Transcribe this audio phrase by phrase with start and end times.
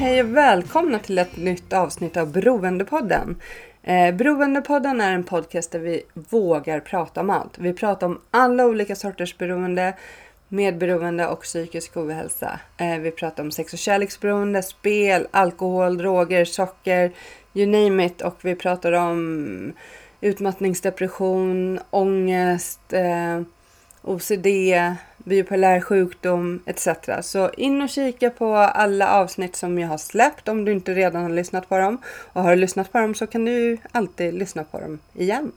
[0.00, 3.36] Hej och välkomna till ett nytt avsnitt av Beroendepodden.
[3.82, 7.58] Eh, Beroendepodden är en podcast där vi vågar prata om allt.
[7.58, 9.94] Vi pratar om alla olika sorters beroende,
[10.48, 12.60] medberoende och psykisk ohälsa.
[12.76, 17.12] Eh, vi pratar om sex och kärleksberoende, spel, alkohol, droger, socker,
[17.54, 18.22] you name it.
[18.22, 19.72] Och vi pratar om
[20.20, 23.42] utmattningsdepression, ångest, eh,
[24.02, 24.46] OCD,
[25.24, 26.88] bipolär sjukdom etc.
[27.22, 31.22] Så in och kika på alla avsnitt som jag har släppt om du inte redan
[31.22, 31.98] har lyssnat på dem.
[32.32, 35.52] Och har du lyssnat på dem så kan du alltid lyssna på dem igen.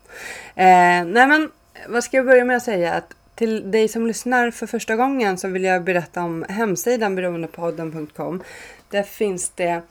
[0.56, 1.52] Eh, nej men
[1.88, 2.94] vad ska jag börja med att säga?
[2.94, 8.44] Att till dig som lyssnar för första gången så vill jag berätta om hemsidan beroendepodden.com.
[8.90, 9.82] Där finns det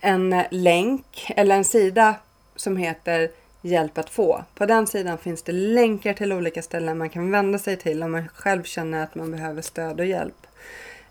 [0.00, 2.14] en länk eller en sida
[2.56, 3.30] som heter
[3.62, 4.44] Hjälp att få.
[4.54, 8.12] På den sidan finns det länkar till olika ställen man kan vända sig till om
[8.12, 10.46] man själv känner att man behöver stöd och hjälp.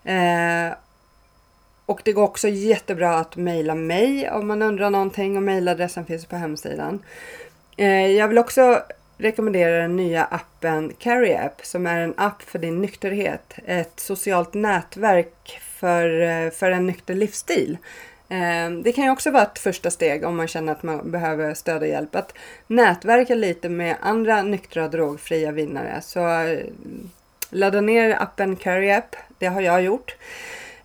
[0.03, 0.77] Eh,
[1.86, 6.25] och det går också jättebra att mejla mig om man undrar någonting och mejladressen finns
[6.25, 7.00] på hemsidan.
[7.77, 8.81] Eh, jag vill också
[9.17, 13.53] rekommendera den nya appen Carry App som är en app för din nykterhet.
[13.66, 17.77] Ett socialt nätverk för, eh, för en nykter livsstil.
[18.30, 21.54] Ehm, det kan ju också vara ett första steg om man känner att man behöver
[21.54, 22.16] stöd och hjälp.
[22.16, 22.34] Att
[22.67, 26.02] nätverka lite med andra nyktra drogfria vinnare.
[26.02, 26.60] Så eh,
[27.50, 29.16] ladda ner appen Curry App.
[29.38, 30.16] Det har jag gjort.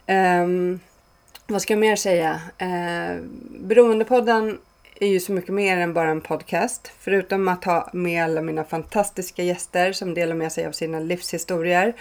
[0.07, 0.81] Ehm,
[1.47, 2.41] vad ska jag mer säga?
[2.59, 3.17] Eh,
[3.61, 4.59] Beroendepodden
[5.01, 6.93] är ju så mycket mer än bara en podcast.
[6.99, 11.95] Förutom att ha med alla mina fantastiska gäster som delar med sig av sina livshistorier.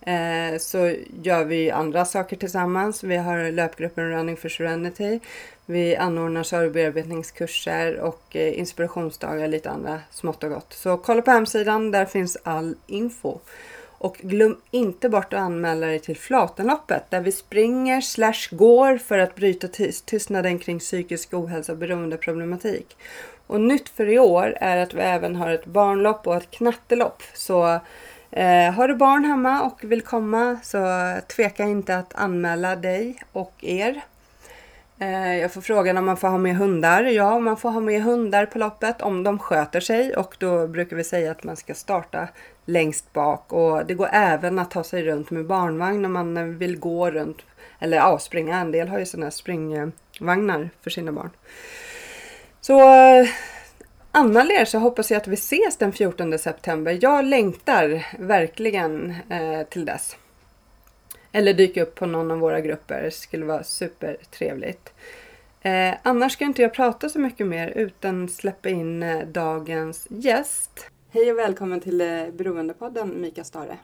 [0.00, 3.04] Eh, så gör vi andra saker tillsammans.
[3.04, 5.20] Vi har löpgruppen Running for Serenity.
[5.66, 10.72] Vi anordnar sorgbearbetningskurser och eh, inspirationsdagar, lite andra smått och gott.
[10.72, 13.38] Så kolla på hemsidan, där finns all info.
[14.02, 19.18] Och glöm inte bort att anmäla dig till Flatenloppet där vi springer slash går för
[19.18, 19.68] att bryta
[20.04, 22.96] tystnaden kring psykisk ohälsa och beroendeproblematik.
[23.46, 27.22] Och nytt för i år är att vi även har ett barnlopp och ett knattelopp.
[27.34, 27.80] Så
[28.30, 30.78] eh, har du barn hemma och vill komma så
[31.36, 34.00] tveka inte att anmäla dig och er.
[34.98, 37.02] Eh, Jag får frågan om man får ha med hundar.
[37.04, 40.96] Ja, man får ha med hundar på loppet om de sköter sig och då brukar
[40.96, 42.28] vi säga att man ska starta
[42.64, 46.78] längst bak och det går även att ta sig runt med barnvagn om man vill
[46.78, 47.38] gå runt
[47.78, 48.60] eller ja, springa.
[48.60, 51.30] En del har ju sådana här springvagnar för sina barn.
[52.60, 53.28] Så eh,
[54.14, 56.98] eh, anmäl er så hoppas jag att vi ses den 14 september.
[57.02, 60.16] Jag längtar verkligen eh, till dess.
[61.32, 63.02] Eller dyka upp på någon av våra grupper.
[63.02, 64.92] Det skulle vara supertrevligt.
[65.62, 70.86] Eh, annars ska inte jag prata så mycket mer utan släppa in eh, dagens gäst.
[71.10, 73.78] Hej och välkommen till eh, Beroendepodden Mika Stare.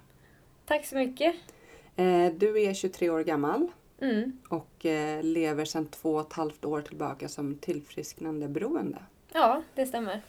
[0.67, 1.35] Tack så mycket.
[1.97, 3.69] Eh, du är 23 år gammal
[4.01, 4.33] Mm.
[4.49, 8.99] och eh, lever sedan två och ett halvt år tillbaka som tillfrisknande beroende.
[9.33, 10.23] Ja, det stämmer.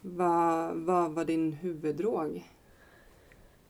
[0.00, 2.48] Vad, vad var din huvuddrog?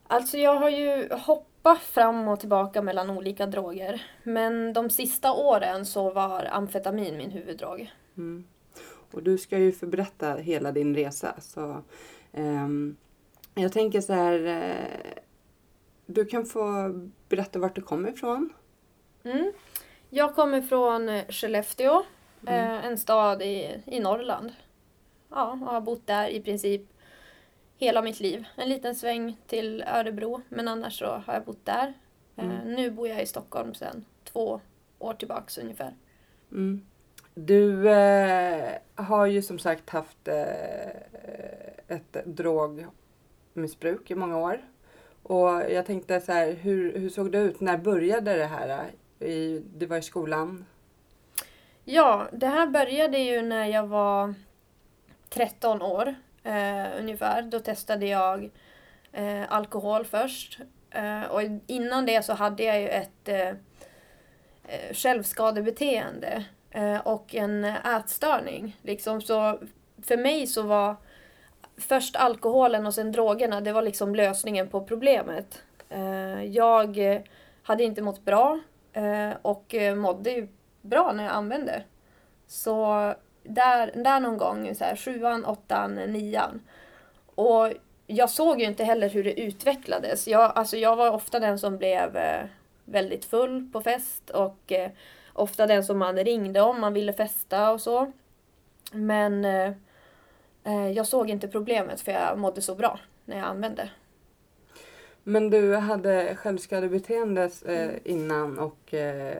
[0.06, 4.06] Alltså jag har ju hoppat fram och tillbaka mellan olika droger.
[4.22, 7.90] Men de sista åren så var amfetamin min huvuddrog.
[8.16, 8.44] Mm.
[9.12, 11.40] Och du ska ju få berätta hela din resa.
[11.40, 11.82] Så,
[12.32, 12.96] ehm,
[13.54, 14.46] jag tänker så här.
[14.46, 15.20] Eh,
[16.06, 16.92] du kan få
[17.28, 18.52] berätta vart du kommer ifrån.
[19.24, 19.52] Mm.
[20.10, 22.02] Jag kommer från Skellefteå,
[22.46, 24.52] eh, en stad i, i Norrland.
[25.30, 26.82] Ja, och har bott där i princip
[27.76, 28.44] hela mitt liv.
[28.56, 31.92] En liten sväng till Örebro, men annars så har jag bott där.
[32.36, 34.60] Eh, nu bor jag i Stockholm sedan två
[34.98, 35.94] år tillbaks ungefär.
[36.52, 36.86] Mm.
[37.34, 40.96] Du eh, har ju som sagt haft eh,
[41.88, 44.60] ett drogmissbruk i många år.
[45.22, 47.60] Och jag tänkte så här, hur, hur såg det ut?
[47.60, 48.90] När började det här?
[49.20, 50.64] I, det var i skolan?
[51.84, 54.34] Ja, det här började ju när jag var
[55.28, 57.42] 13 år eh, ungefär.
[57.42, 58.50] Då testade jag
[59.12, 60.58] eh, alkohol först.
[60.90, 67.64] Eh, och innan det så hade jag ju ett eh, eh, självskadebeteende eh, och en
[67.64, 68.76] ätstörning.
[68.82, 69.20] Liksom.
[69.20, 69.58] Så
[70.02, 70.96] för mig så var
[71.76, 75.62] först alkoholen och sen drogerna, det var liksom lösningen på problemet.
[75.88, 76.98] Eh, jag
[77.62, 78.60] hade inte mått bra
[78.92, 80.48] eh, och eh, mådde ju
[80.82, 81.82] bra när jag använde.
[82.46, 86.60] Så där, där någon gång, så här, sjuan, åttan, nian.
[87.34, 87.72] Och
[88.06, 90.28] jag såg ju inte heller hur det utvecklades.
[90.28, 92.44] Jag, alltså jag var ofta den som blev eh,
[92.84, 94.90] väldigt full på fest och eh,
[95.32, 98.12] ofta den som man ringde om man ville festa och så.
[98.92, 99.72] Men eh,
[100.64, 103.90] eh jag såg inte problemet för jag mådde så bra när jag använde.
[105.24, 108.00] Men du hade självskadebeteende eh, Mm.
[108.04, 109.36] innan och eh,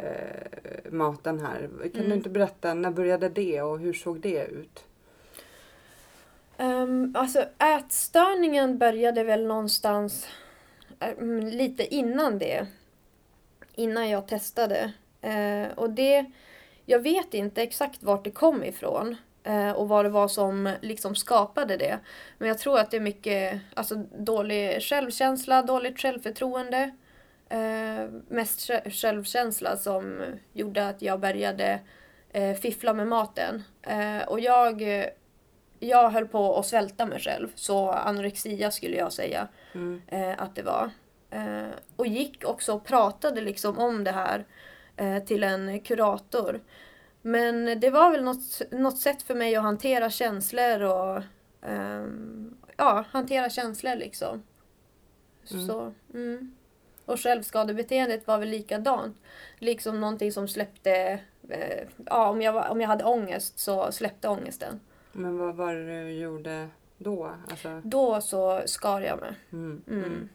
[0.90, 1.69] maten här.
[1.82, 2.08] Kan Mm.
[2.08, 4.84] du inte berätta, när började det och hur såg det ut?
[6.58, 10.26] Um, alltså ätstörningen började väl någonstans
[11.00, 12.67] mm, lite innan det.
[13.75, 14.93] Innan jag testade.
[15.20, 16.25] Eh, och det,
[16.87, 19.17] jag vet inte exakt vart det kom ifrån.
[19.44, 21.99] Eh, och vad det var som liksom skapade det.
[22.39, 26.91] Men jag tror att det är mycket alltså, dålig självkänsla, dåligt självförtroende.
[27.49, 30.23] Eh, mest sj- självkänsla som
[30.53, 31.81] gjorde att jag började
[32.33, 33.62] eh, fiffla med maten.
[33.83, 34.83] Eh, och jag
[35.79, 37.49] jag höll på att svälta mig själv.
[37.55, 40.03] Så anorexia skulle jag säga Mm.
[40.06, 40.91] eh, att det var.
[41.31, 44.44] Eh, och gick också och pratade liksom om det här
[45.27, 46.61] till en kurator.
[47.22, 51.22] Men det var väl något, något sätt för mig att hantera känslor och
[51.62, 54.42] ehm, ja, hantera känslor liksom.
[55.50, 55.66] Mm.
[55.66, 56.54] Så, mm.
[57.04, 59.16] Och självskadebeteendet var väl likadant.
[59.58, 64.80] Liksom någonting som släppte, eh, ja om jag, om jag hade ångest så släppte ångesten.
[65.12, 67.32] Men vad var det du gjorde då?
[67.50, 69.34] Alltså, Då så skar jag mig.
[69.52, 70.04] mm, Mm.
[70.04, 70.28] mm.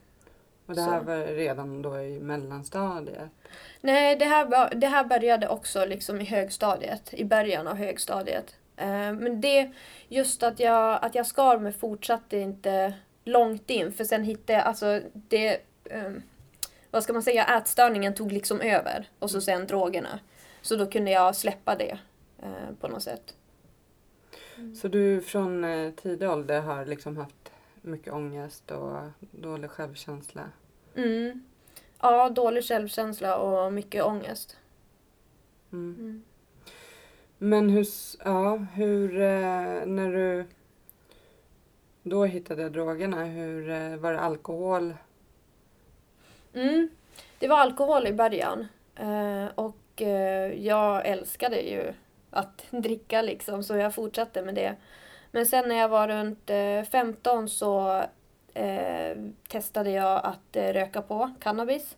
[0.67, 1.05] Och det här Så.
[1.05, 3.29] var redan då i mellanstadiet?
[3.81, 8.55] Nej, det här, det här började också liksom i högstadiet, i början av högstadiet.
[8.75, 9.71] Eh, men det,
[10.07, 12.93] just att jag, att jag skar mig fortsatte inte
[13.23, 16.21] långt in, för sen hittade jag, alltså det, ehm,
[16.91, 19.09] vad ska man säga, ätstörningen tog liksom över.
[19.19, 20.19] Och så sen drogerna.
[20.61, 21.97] Så då kunde jag släppa det
[22.39, 23.35] eh, på något sätt.
[24.81, 30.49] Så du från eh, tidig ålder har liksom haft mycket ångest och dålig självkänsla?
[30.97, 31.43] Mm.
[32.01, 34.57] Ja, dålig självkänsla och mycket ångest.
[35.71, 35.95] Mm.
[35.99, 36.23] Mm.
[37.37, 37.87] Men hur,
[38.25, 40.45] ja, hur, eh, när du
[42.03, 44.93] då hittade drogerna, hur eh, var det alkohol?
[46.53, 46.89] Mm.
[47.39, 48.67] Det var alkohol i början.
[48.95, 50.01] Eh, och
[50.55, 51.93] jag älskade ju
[52.29, 54.75] att dricka liksom, så jag fortsatte med det.
[55.31, 58.03] Men sen när jag var runt eh, 15 så
[58.57, 59.17] eh,
[59.47, 61.97] testade jag att eh, röka på cannabis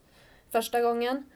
[0.52, 1.30] första gången.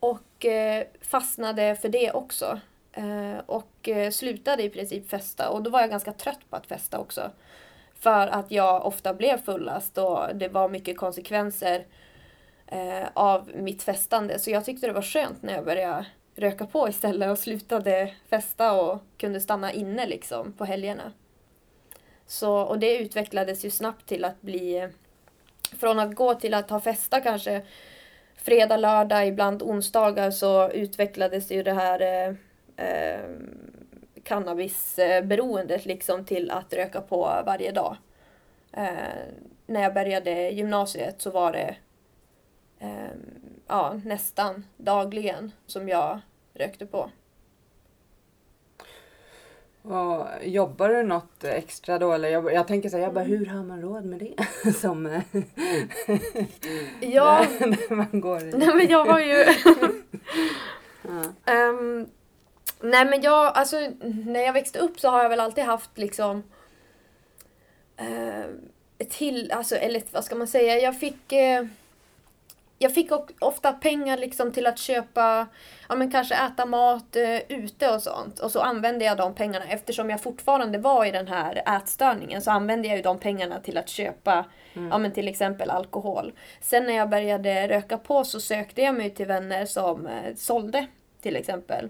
[0.00, 2.60] Och eh, fastnade för det också.
[2.92, 5.48] Eh, och eh, slutade i princip festa.
[5.48, 7.30] Och då var jag ganska trött på att festa också.
[7.94, 11.86] För att jag ofta blev fullast och det var mycket konsekvenser
[12.66, 14.38] eh, av mitt festande.
[14.38, 16.06] Så jag tyckte det var skönt när jag började
[16.36, 21.12] röka på istället och slutade festa och kunde stanna inne liksom på helgerna.
[22.28, 24.88] Så, och det utvecklades ju snabbt till att bli
[25.78, 27.62] från att gå till att ha festa kanske
[28.36, 32.34] fredag, lördag, ibland onsdagar så utvecklades ju det här eh,
[32.86, 33.20] eh,
[34.22, 37.96] cannabisberoendet liksom till att röka på varje dag.
[38.72, 38.88] Eh,
[39.66, 41.76] när jag började gymnasiet så var det
[42.78, 43.10] eh,
[43.66, 46.20] ja, nästan dagligen som jag
[46.54, 47.10] rökte på.
[49.88, 52.12] Och jobbar du något extra då?
[52.12, 53.38] Eller jag, jag tänker så här, jag bara, Mm.
[53.38, 54.72] hur har man råd med det?
[54.74, 55.22] Som eh,
[57.00, 57.46] Ja,
[57.90, 58.52] man går i...
[58.56, 59.44] nej men jag har ju...
[61.02, 61.52] Ja.
[61.52, 62.06] Ehm,
[62.80, 63.76] nej men jag, alltså
[64.26, 66.42] när jag växte upp så har jag väl alltid haft liksom
[68.00, 68.44] uh,
[69.08, 71.64] till, alltså eller vad ska man säga, jag fick eh,
[72.78, 75.46] jag fick ofta pengar liksom till att köpa,
[75.88, 78.38] ja men kanske äta mat eh, ute och sånt.
[78.40, 82.50] Och så använde jag de pengarna, eftersom jag fortfarande var i den här ätstörningen, så
[82.50, 84.44] använde jag ju de pengarna till att köpa,
[84.90, 86.32] ja men till exempel alkohol.
[86.60, 90.86] Sen när jag började röka på så sökte jag mig till vänner som eh, sålde,
[91.22, 91.88] till exempel.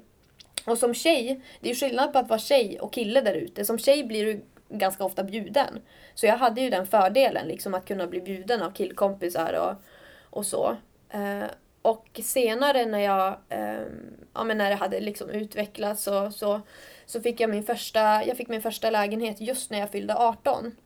[0.66, 3.64] Och som tjej, det är ju skillnad på att vara tjej och kille där ute.
[3.64, 5.80] Som tjej blir du ganska ofta bjuden.
[6.14, 9.82] Så jag hade ju den fördelen, liksom att kunna bli bjuden av killkompisar och,
[10.30, 10.76] och så.
[11.10, 11.44] Eh,
[11.82, 13.86] och senare när jag, eh,
[14.34, 16.60] ja men när det hade liksom utvecklats så, så,
[17.06, 20.76] så fick jag min första, jag fick min första lägenhet just när jag fyllde 18.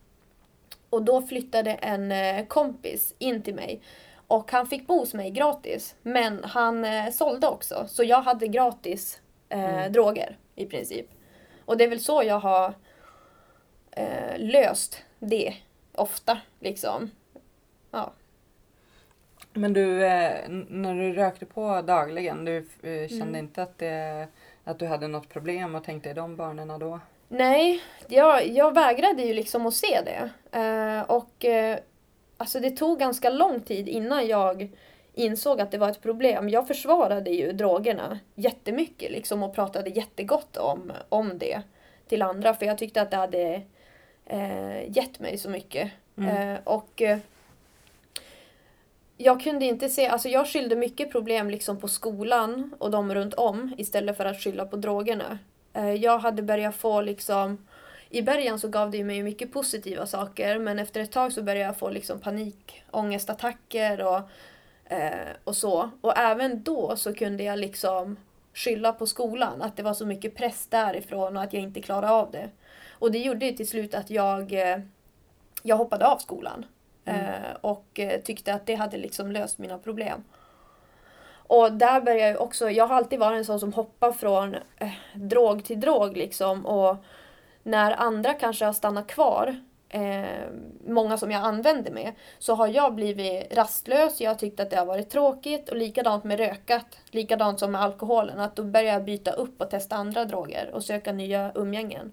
[0.91, 3.83] Och då flyttade en eh, kompis in till mig.
[4.27, 5.95] Och han fick bo hos mig gratis.
[6.03, 7.87] Men han eh, sålde också.
[7.89, 11.07] Så jag hade gratis eh, droger i princip.
[11.65, 12.75] Och det är väl så jag har
[13.91, 15.55] eh, löst det
[15.95, 16.39] ofta.
[16.61, 17.11] Liksom.
[17.91, 18.13] Ja.
[19.53, 23.37] Men du, eh, när du rökte på dagligen, du eh, kände Mm.
[23.37, 24.27] inte att, det,
[24.65, 27.01] att du hade något problem och tänkte i de banorna då?
[27.29, 30.31] Nej, jag, jag vägrade ju liksom att se det.
[30.59, 31.79] Eh, och eh,
[32.37, 34.69] alltså det tog ganska lång tid innan jag
[35.15, 36.49] insåg att det var ett problem.
[36.49, 41.63] Jag försvarade ju drogerna jättemycket liksom och pratade jättegott om, om det
[42.09, 43.63] till andra för jag tyckte att det hade
[44.27, 45.91] eh, gett mig så mycket.
[46.17, 46.53] Mm.
[46.53, 47.03] Eh, och
[49.23, 53.35] jag kunde inte se, alltså jag skyllde mycket problem liksom på skolan och de runt
[53.35, 55.39] om istället för att skylla på drogerna.
[55.73, 57.67] Eh, jag hade börjat få liksom
[58.11, 61.67] i början så gav det mig mycket positiva saker men efter ett tag så började
[61.67, 64.21] jag få liksom panikångestattacker och,
[64.93, 65.91] eh, och så.
[66.01, 68.17] Och även då så kunde jag liksom
[68.55, 72.13] skylla på skolan, att det var så mycket press därifrån och att jag inte klarade
[72.13, 72.49] av det.
[72.91, 74.79] Och det gjorde ju till slut att jag, eh,
[75.63, 76.65] jag hoppade av skolan.
[77.05, 77.27] Mm.
[77.27, 80.25] Eh, och eh, tyckte att det hade liksom löst mina problem.
[81.47, 84.93] Och där började jag också, jag har alltid varit en sån som hoppar från eh,
[85.15, 86.67] drog till drog liksom.
[86.67, 86.97] Och
[87.63, 89.57] när andra kanske har stannat kvar,
[89.89, 90.49] eh,
[90.87, 94.77] många som jag använder med, så har jag blivit rastlös, jag har tyckt att det
[94.77, 99.05] har varit tråkigt och likadant med rökat, likadant som med alkoholen, att då börjar jag
[99.05, 102.13] byta upp och testa andra droger och söka nya umgängen.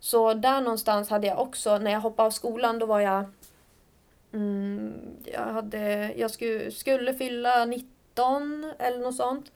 [0.00, 3.24] Så där någonstans hade jag också, när jag hoppade av skolan, då var jag
[4.32, 9.52] Mm, jag, hade, jag skulle, skulle fylla 19 eller något sånt.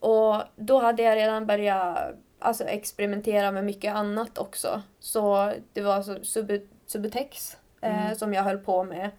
[0.00, 1.98] Och då hade jag redan börjat
[2.38, 4.82] alltså, experimentera med mycket annat också.
[5.00, 8.14] Så det var alltså Sub- Subutex eh, Mm.
[8.14, 9.10] som jag höll på med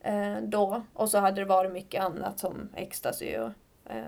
[0.00, 0.82] eh, då.
[0.94, 3.50] Och så hade det varit mycket annat som ecstasy och
[3.90, 4.02] eh,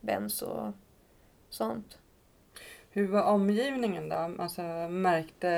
[0.00, 0.72] bens och
[1.50, 1.98] sånt.
[2.90, 4.30] Hur var omgivningen då?
[4.42, 5.48] Alltså märkte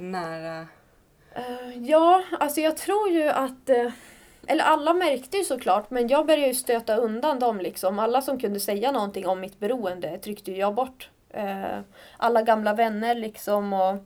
[0.00, 0.66] nära...
[1.36, 3.70] Uh, ja, alltså jag tror ju att...
[3.70, 3.92] Uh,
[4.46, 7.98] eller alla märkte ju såklart, men jag började ju stöta undan dem liksom.
[7.98, 11.10] Alla som kunde säga någonting om mitt beroende tryckte ju jag bort.
[11.36, 11.80] Uh,
[12.16, 13.96] alla gamla vänner liksom och,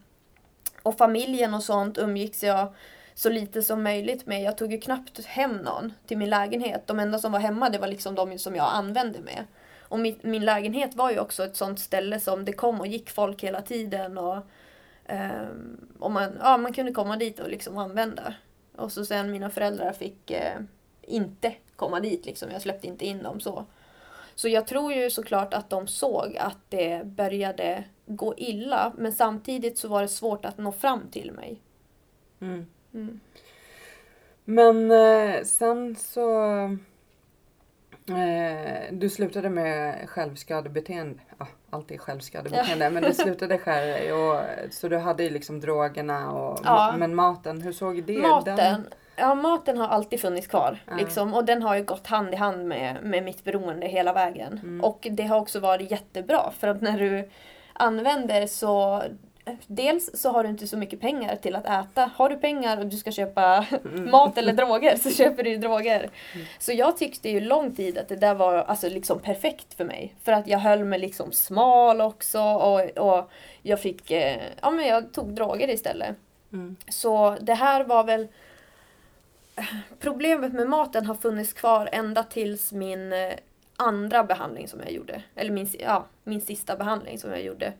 [0.82, 2.74] och familjen och sånt umgicks jag
[3.14, 4.42] så lite som möjligt med.
[4.42, 6.86] Jag tog ju knappt hem någon till min lägenhet.
[6.86, 9.44] De enda som var hemma det var liksom de som jag använde med.
[9.88, 13.10] Och min, min lägenhet var ju också ett sånt ställe som det kom och gick
[13.10, 14.18] folk hela tiden.
[14.18, 14.36] Och,
[15.98, 18.34] och man, ja, man kunde komma dit och liksom använda.
[18.76, 20.60] Och så sen mina föräldrar fick eh,
[21.02, 22.50] inte komma dit liksom.
[22.50, 23.66] Jag släppte inte in dem så.
[24.34, 28.92] Så jag tror ju såklart att de såg att det började gå illa.
[28.96, 31.60] Men samtidigt så var det svårt att nå fram till mig.
[32.40, 32.66] Mm.
[32.94, 33.20] Mm.
[34.44, 36.42] Men eh, sen så...
[38.08, 41.20] Eh, du slutade med självskadebeteende.
[41.76, 42.90] Ja, alltid självskadebeteende.
[42.90, 44.14] Men du slutade själv.
[44.18, 44.40] Och,
[44.70, 46.60] så du hade ju liksom drogerna och...
[46.64, 46.94] Ja.
[46.98, 48.18] Men maten, hur såg det?
[48.18, 48.56] Maten.
[48.56, 48.86] Den,
[49.18, 50.78] Ja, maten har alltid funnits kvar.
[50.86, 50.96] Ja.
[50.96, 54.60] Liksom, och den har ju gått hand i hand med, med mitt beroende hela vägen.
[54.62, 54.84] Mm.
[54.84, 56.50] Och det har också varit jättebra.
[56.58, 57.30] För att när du
[57.72, 59.02] använder så...
[59.66, 62.10] Dels så har du inte så mycket pengar till att äta.
[62.16, 64.10] Har du pengar och du ska köpa Mm.
[64.10, 66.10] mat eller droger så köper du droger.
[66.58, 70.14] Så jag tyckte ju lång tid att det där var alltså liksom perfekt för mig.
[70.24, 73.30] För att jag höll mig liksom smal också och, och
[73.62, 74.10] jag fick...
[74.10, 76.16] Eh, ja men jag tog droger istället.
[76.52, 76.76] Mm.
[76.88, 78.28] Så det här var väl...
[80.00, 83.32] Problemet med maten har funnits kvar ända tills min eh,
[83.76, 85.22] andra behandling som jag gjorde.
[85.34, 87.72] Eller min, ja, min sista behandling som jag gjorde.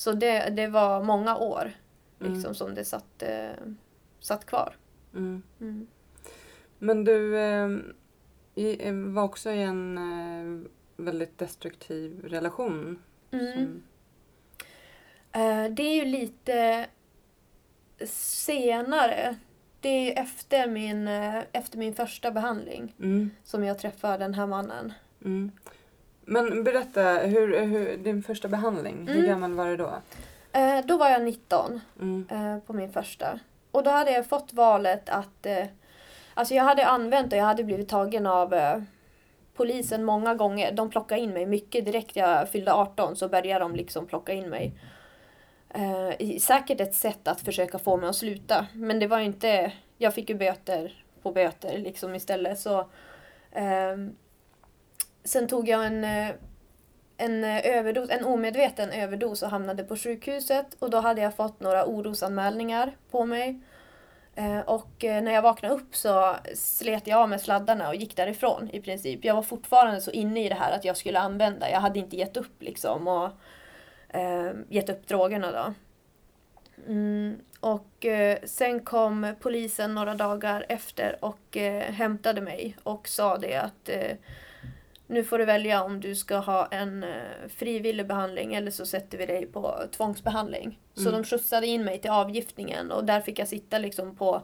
[0.00, 1.72] Så det, det var många år
[2.18, 2.54] liksom, Mm.
[2.54, 3.50] som det satt, eh,
[4.20, 4.76] satt kvar.
[5.14, 5.42] Mm.
[5.60, 5.86] Mm.
[6.78, 7.68] Men du eh,
[8.54, 12.98] i, eh, var också i en eh, väldigt destruktiv relation.
[13.30, 13.52] Mm.
[13.52, 13.82] Som,
[15.32, 16.86] Eh, det är ju lite
[18.06, 19.36] senare.
[19.80, 24.46] Det är efter min, eh, efter min första behandling mm, som jag träffade den här
[24.46, 24.92] mannen.
[26.30, 29.28] Men berätta, hur, hur, din första behandling, hur Mm.
[29.28, 29.90] gammal var du då?
[30.52, 31.80] Eh, då var jag 19.
[32.00, 32.26] Mm.
[32.30, 33.38] eh, på min första.
[33.70, 35.46] Och då hade jag fått valet att...
[35.46, 35.64] Eh,
[36.34, 38.82] alltså jag hade använt och jag hade blivit tagen av eh,
[39.56, 40.72] polisen många gånger.
[40.72, 44.48] De plockade in mig mycket direkt jag fyllde 18 så började de liksom plocka in
[44.48, 44.72] mig.
[45.74, 48.66] Eh, i- säkert ett sätt att försöka få mig att sluta.
[48.72, 49.72] Men det var ju inte...
[49.98, 52.58] Jag fick ju böter på böter liksom istället.
[52.60, 52.90] Så,
[53.52, 54.16] ehm,
[55.24, 56.04] sen tog jag en...
[56.04, 56.34] Eh,
[57.16, 61.60] en, eh, överdos, en omedveten överdos och hamnade på sjukhuset och då hade jag fått
[61.60, 63.60] några orosanmälningar på mig.
[64.34, 68.70] Eh, och när jag vaknade upp så slet jag av med sladdarna och gick därifrån
[68.72, 69.24] i princip.
[69.24, 71.70] Jag var fortfarande så inne i det här att jag skulle använda.
[71.70, 73.30] Jag hade inte gett upp liksom och
[74.08, 75.74] eh, gett upp drogerna då.
[76.86, 83.38] Mm, och eh, sen kom polisen några dagar efter och eh, hämtade mig och sa
[83.38, 84.16] det att eh,
[85.10, 89.18] nu får du välja om du ska ha en eh, frivillig behandling eller så sätter
[89.18, 90.78] vi dig på tvångsbehandling.
[90.94, 91.12] Så Mm.
[91.12, 94.42] de skjutsade in mig till avgiftningen och där fick jag sitta liksom på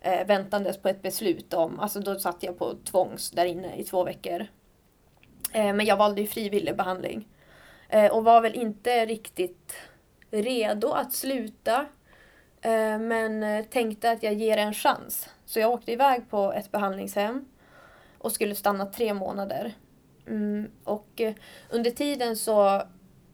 [0.00, 3.84] eh, väntandes på ett beslut om, alltså då satt jag på tvångs där inne i
[3.84, 4.46] två veckor.
[5.52, 7.28] Eh, men jag valde ju frivillig behandling.
[7.88, 9.74] Eh, och var väl inte riktigt
[10.30, 11.86] redo att sluta.
[12.60, 15.28] Eh, men eh, tänkte att jag ger en chans.
[15.44, 17.44] Så jag åkte iväg på ett behandlingshem
[18.18, 19.74] och skulle stanna tre månader.
[20.26, 21.34] Mm, och eh,
[21.70, 22.82] under tiden så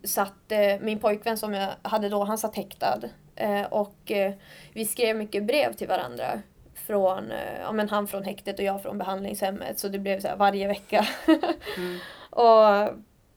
[0.04, 3.00] satt eh, min pojkvän som jag hade då, han satt häktad.
[3.36, 4.12] Eh, och
[4.72, 6.42] vi skrev mycket brev till varandra.
[6.74, 9.78] Från, ja, men han från häktet och jag från behandlingshemmet.
[9.78, 11.06] Så det blev så varje vecka.
[11.76, 11.98] Mm.
[12.30, 12.94] och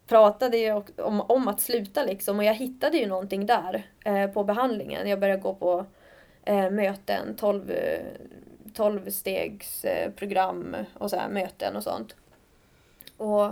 [0.08, 2.40] pratade ju om, om att sluta liksom.
[2.40, 3.84] Och jag hittade ju någonting där
[4.34, 5.10] på behandlingen.
[5.10, 5.86] Jag började gå på
[6.72, 8.06] möten, 12, eh,
[8.74, 12.16] 12 stegs eh, program och så här, möten och sånt.
[13.24, 13.46] Och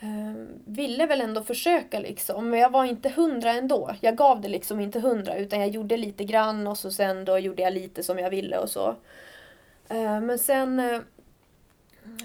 [0.00, 3.94] eh, ville väl ändå försöka liksom, men jag var inte hundra ändå.
[4.00, 7.38] Jag gav det liksom inte hundra utan jag gjorde lite grann och så sen då
[7.38, 8.88] gjorde jag lite som jag ville och så.
[9.88, 11.00] Eh, men sen eh,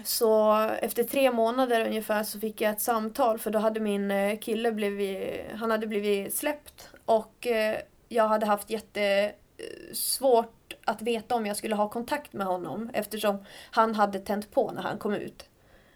[0.04, 4.38] så efter tre månader ungefär så fick jag ett samtal för då hade min eh,
[4.38, 7.76] kille blivit, han hade blivit släppt och eh,
[8.08, 13.44] jag hade haft jättesvårt eh, att veta om jag skulle ha kontakt med honom eftersom
[13.70, 15.48] han hade tänt på när han kom ut.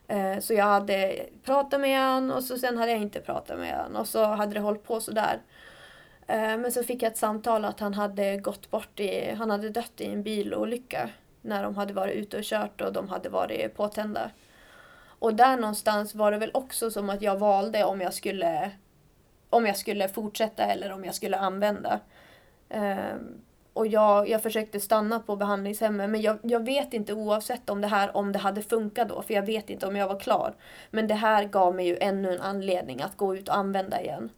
[0.09, 3.77] Eh, så jag hade pratat med honom och så sen hade jag inte pratat med
[3.77, 5.41] honom och så hade det hållit på sådär.
[6.27, 9.71] Eh, men så fick jag ett samtal att han hade gått bort i, han hade
[9.71, 11.11] dött i en bilolycka
[11.43, 14.31] när de hade varit ute och kört och de hade varit påtända.
[15.19, 18.71] Och där någonstans var det väl också som att jag valde om jag skulle,
[19.51, 22.01] om jag skulle fortsätta eller om jag skulle använda.
[22.69, 23.15] Eh,
[23.79, 27.87] och jag, jag försökte stanna på behandlingshemmet men jag, jag vet inte oavsett om det
[27.87, 30.55] här om det hade funkat då för jag vet inte om jag var klar.
[30.91, 34.31] Men det här gav mig ju ännu en anledning att gå ut och använda igen.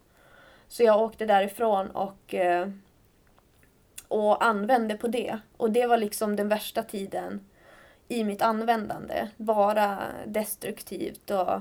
[0.68, 2.68] Så jag åkte därifrån och, eh,
[4.08, 5.38] och använde på det.
[5.56, 7.46] Och det var liksom den värsta tiden
[8.08, 9.28] i mitt användande.
[9.36, 11.60] Bara destruktivt och,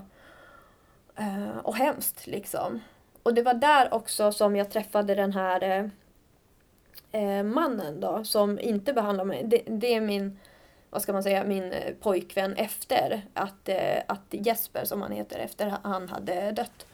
[1.16, 2.80] eh, och hemskt liksom.
[3.24, 5.88] Och det var där också som jag träffade den här eh,
[7.12, 9.44] eh, mannen då som inte behandlar mig.
[9.44, 10.40] Det, det är min,
[10.90, 15.40] vad ska man säga, min eh, pojkvän efter att, eh, att Jesper som han heter
[15.40, 16.86] efter han hade dött.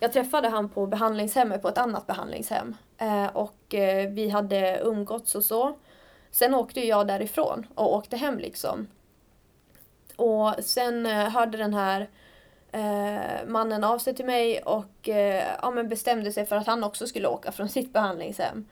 [0.00, 5.34] Jag träffade han på behandlingshemmet på ett annat behandlingshem eh, och eh, vi hade umgåtts
[5.34, 5.76] och så.
[6.30, 8.86] Sen åkte jag därifrån och åkte hem liksom.
[10.16, 12.08] Och sen eh, hörde den här
[12.72, 16.84] eh, mannen av sig till mig och eh, ja, men bestämde sig för att han
[16.84, 18.66] också skulle åka från sitt behandlingshem.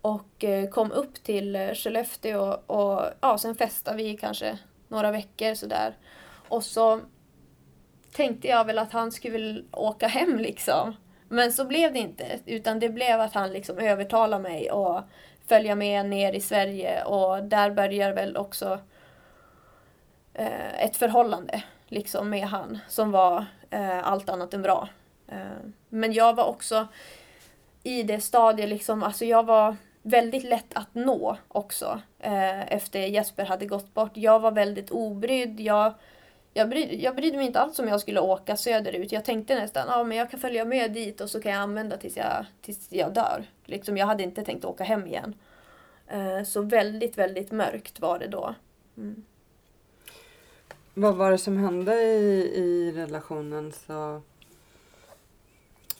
[0.00, 4.58] Och eh, kom upp till eh, Skellefteå och ja, sen festade vi kanske
[4.88, 5.96] några veckor sådär.
[6.48, 7.00] Och så
[8.12, 10.96] tänkte jag väl att han skulle väl åka hem liksom.
[11.28, 15.02] Men så blev det inte, utan det blev att han liksom övertalade mig och
[15.46, 18.80] följa med ner i Sverige och där börjar väl också
[20.34, 24.88] eh, ett förhållande liksom med han som var eh, allt annat än bra.
[25.28, 26.88] Eh, men jag var också
[27.82, 29.76] i det stadiet liksom, alltså jag var
[30.08, 34.10] väldigt lätt att nå också eh, efter Jesper hade gått bort.
[34.14, 35.60] Jag var väldigt obrydd.
[35.60, 35.94] Jag,
[36.54, 39.12] jag, bryd, jag brydde mig inte alls om jag skulle åka söderut.
[39.12, 41.96] Jag tänkte nästan ja, men jag kan följa med dit och så kan jag använda
[41.96, 43.44] tills jag, tills jag dör.
[43.64, 45.34] Liksom, jag hade inte tänkt åka hem igen.
[46.06, 48.54] Eh, så väldigt, väldigt mörkt var det då.
[48.96, 49.24] Mm.
[50.94, 53.72] Vad var det som hände i, i relationen?
[53.72, 54.22] Så...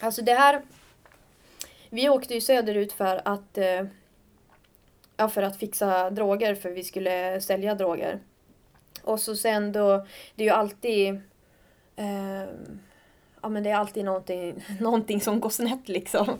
[0.01, 0.63] Alltså det här...
[1.91, 3.85] Vi åkte ju söderut för att, eh,
[5.19, 8.19] ja, för att fixa droger, för vi skulle sälja droger.
[9.03, 11.09] Och så sen då, det är ju alltid...
[11.97, 12.43] Eh,
[13.43, 16.39] ja men det är alltid någonting, någonting som går snett liksom.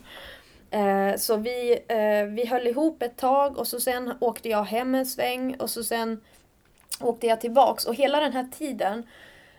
[0.71, 4.95] Eh, så vi, eh, vi höll ihop ett tag och så sen åkte jag hem
[4.95, 6.21] en sväng och så sen
[7.01, 7.85] åkte jag tillbaks.
[7.85, 9.07] Och hela den här tiden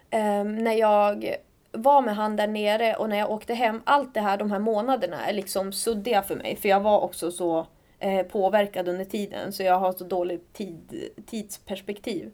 [0.09, 1.35] eh, när jag
[1.71, 4.59] var med han där nere och när jag åkte hem, allt det här, de här
[4.59, 6.55] månaderna är liksom suddiga för mig.
[6.55, 7.67] För jag var också så
[7.99, 12.31] eh, påverkad under tiden så jag har så dåligt tid, tidsperspektiv.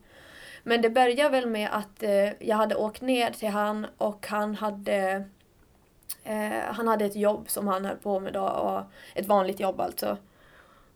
[0.64, 4.56] Men det började väl med att eh, jag hade åkt ner till han och han
[4.56, 5.26] hade
[6.24, 8.82] eh, han hade ett jobb som han höll på med då, och
[9.16, 10.18] ett vanligt jobb alltså.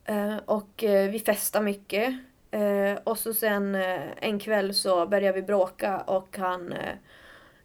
[0.06, 2.14] Eh, och eh, vi festade mycket.
[2.52, 6.94] Eh, och så sen eh, en kväll så började vi bråka och han eh,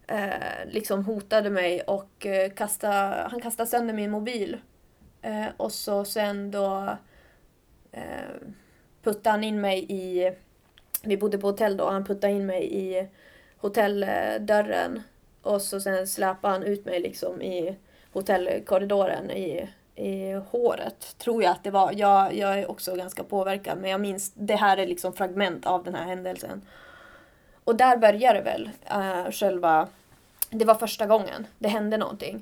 [0.07, 4.57] eh, liksom hotade mig och eh, kastade, han kastade sönder min mobil.
[5.25, 6.97] Eh, och så sen då
[7.91, 8.01] eh,
[9.03, 10.31] puttade han in mig i,
[11.01, 13.07] vi bodde på hotell då, han puttade in mig i
[13.57, 15.03] hotelldörren
[15.41, 17.75] och så sen släpade han ut mig liksom i
[18.13, 21.93] hotellkorridoren i, i håret, tror jag att det var.
[21.95, 25.83] Jag, jag är också ganska påverkad men jag minns, det här är liksom fragment av
[25.83, 26.61] den här händelsen.
[27.63, 29.87] Och där började det väl, eh, själva,
[30.49, 32.41] det var första gången det hände någonting.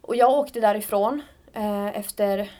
[0.00, 1.22] Och jag åkte därifrån
[1.56, 2.50] eh, efter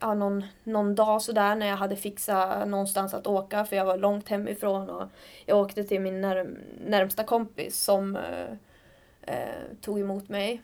[0.00, 3.96] ja, någon, någon dag sådär när jag hade fixat någonstans att åka för jag var
[3.96, 5.08] långt hemifrån och
[5.46, 9.36] jag åkte till min närm närmsta kompis som uh,
[9.80, 10.62] tog emot mig.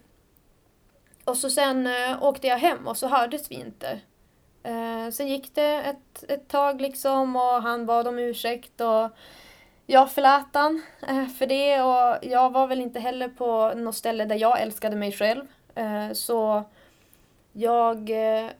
[1.24, 4.00] Och så sen eh, åkte jag hem och så hördes vi inte.
[5.12, 9.10] Sen gick det ett, ett tag liksom och han bad om ursäkt och
[9.86, 10.82] jag förlät han
[11.38, 15.12] för det och jag var väl inte heller på något ställe där jag älskade mig
[15.12, 15.46] själv.
[16.12, 16.64] så
[17.52, 18.50] jag eh,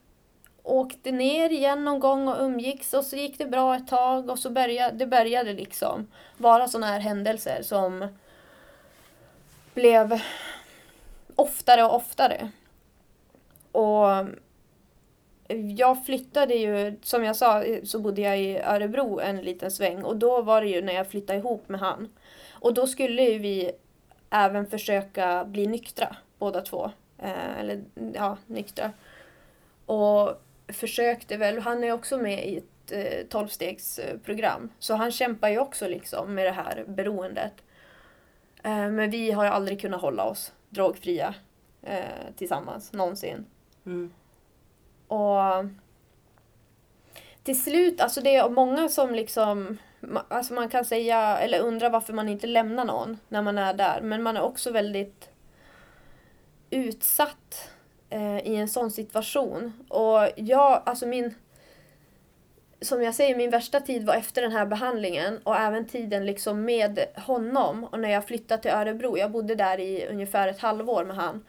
[0.62, 4.38] åkte ner igen någon gång och umgicks och så gick det bra ett tag och
[4.38, 8.08] så började det började liksom vara sådana här händelser som
[9.74, 10.20] blev
[11.34, 12.50] oftare och oftare.
[13.72, 14.26] Och
[15.76, 20.16] jag flyttade ju, som jag sa, så bodde jag i Örebro en liten sväng och
[20.16, 22.08] då var det ju när jag flyttade ihop med han.
[22.50, 23.70] Och då skulle ju vi
[24.30, 26.90] även försöka bli nyktra, båda två.
[27.18, 28.92] Eh, eller ja, nyktra.
[29.86, 34.70] Och försökte väl, han är också med i ett eh, tolvstegsprogram.
[34.78, 37.52] Så han kämpar ju också liksom med det här beroendet.
[38.62, 41.34] Eh, men vi har ju aldrig kunnat hålla oss drogfria
[42.36, 43.46] tillsammans, någonsin.
[43.86, 44.12] Mm.
[45.08, 45.64] Och
[47.42, 49.78] till slut, alltså det är många som liksom
[50.28, 54.00] Alltså man kan säga, eller undra varför man inte lämnar någon när man är där.
[54.00, 55.30] Men man är också väldigt
[56.70, 57.70] utsatt
[58.10, 59.72] eh, i en sån situation.
[59.88, 61.34] Och jag, alltså min...
[62.80, 66.64] Som jag säger, min värsta tid var efter den här behandlingen och även tiden liksom
[66.64, 67.84] med honom.
[67.84, 71.44] Och när jag flyttade till Örebro, jag bodde där i ungefär ett halvår med han.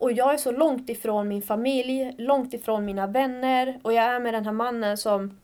[0.00, 4.20] Och jag är så långt ifrån min familj, långt ifrån mina vänner och jag är
[4.20, 5.40] med den här mannen som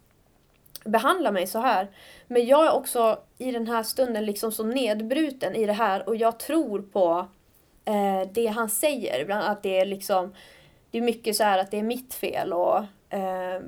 [0.85, 1.89] behandlar mig så här.
[2.27, 6.17] Men jag är också i den här stunden liksom så nedbruten i det här och
[6.17, 7.27] jag tror på
[7.87, 9.25] eh, det han säger.
[9.25, 10.35] Bland att det är liksom
[10.91, 12.79] det är mycket så här att det är mitt fel och
[13.11, 13.61] eh,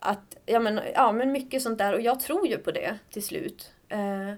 [0.00, 3.22] att, ja men, ja men mycket sånt där och jag tror ju på det till
[3.22, 3.72] slut.
[3.88, 4.32] Eh,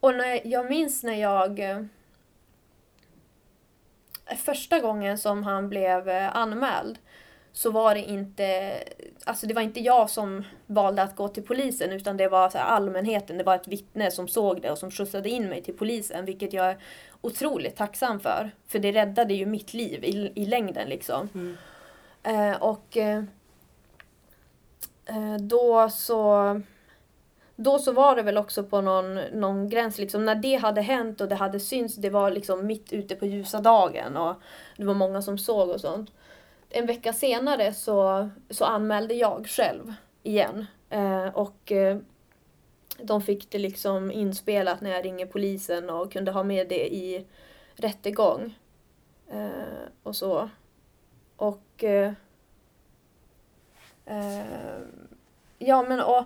[0.00, 1.82] och när, jag minns när jag eh,
[4.36, 6.98] första gången som han blev eh, anmäld
[7.52, 8.74] så var det inte,
[9.24, 12.58] alltså det var inte jag som valde att gå till polisen utan det var så
[12.58, 16.24] allmänheten, det var ett vittne som såg det och som skjutsade in mig till polisen
[16.24, 16.76] vilket jag
[17.20, 18.50] otroligt tacksam för.
[18.66, 21.28] För det räddade ju mitt liv i, i längden liksom.
[21.34, 21.56] Mm.
[22.22, 23.22] Eh, och eh,
[25.06, 26.60] eh då så
[27.60, 31.20] då så var det väl också på någon, någon gräns, liksom, när det hade hänt
[31.20, 34.34] och det hade synts, det var liksom mitt ute på ljusa dagen och
[34.76, 36.10] det var många som såg och sånt.
[36.70, 41.98] En vecka senare så, så anmälde jag själv igen eh, och eh,
[43.02, 47.26] de fick det liksom inspelat när jag ringer polisen och kunde ha med det i
[47.74, 48.58] rättegång.
[49.30, 50.50] Eh, och så.
[51.36, 52.12] Och eh,
[54.06, 54.44] eh,
[55.58, 56.24] ja men och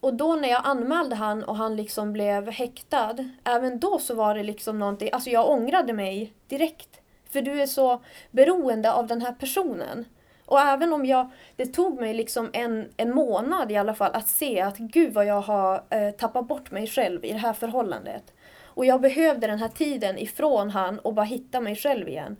[0.00, 4.34] och då när jag anmälde han och han liksom blev häktad, även då så var
[4.34, 7.00] det liksom någonting, alltså jag ångrade mig direkt.
[7.30, 10.04] För du är så beroende av den här personen.
[10.48, 14.28] Och även om jag, det tog mig liksom en, en månad i alla fall att
[14.28, 18.32] se att gud vad jag har eh, tappat bort mig själv i det här förhållandet.
[18.64, 22.36] Och jag behövde den här tiden ifrån han och bara hitta mig själv igen.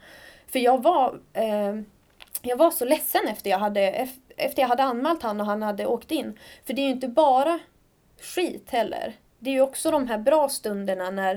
[0.46, 1.74] För jag var, eh,
[2.42, 5.86] jag var så ledsen efter jag hade efter jag hade anmält han och han hade
[5.86, 6.38] åkt in.
[6.66, 7.58] För det är ju inte bara
[8.20, 9.12] skit heller.
[9.38, 11.34] Det är ju också de här bra stunderna när,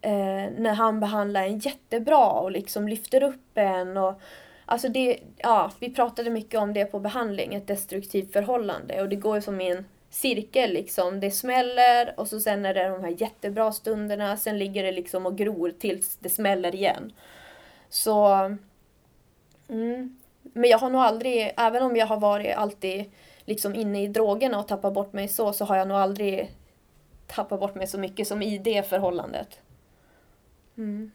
[0.00, 3.96] eh, när han behandlar en jättebra och liksom lyfter upp en.
[3.96, 4.20] Och,
[4.66, 9.02] alltså det, ja, vi pratade mycket om det på behandling, ett destruktivt förhållande.
[9.02, 11.20] Och det går ju som i en cirkel liksom.
[11.20, 14.36] Det smäller och så sen är det de här jättebra stunderna.
[14.36, 17.12] Sen ligger det liksom och gror tills det smäller igen.
[17.88, 18.34] Så...
[19.68, 23.04] Mm, men jag har nog aldrig, även om jag har varit alltid
[23.44, 26.50] liksom inne i drogerna och tappat bort mig så, så har jag nog aldrig
[27.26, 29.60] tappat bort mig så mycket som i det förhållandet.
[30.76, 31.12] Mm.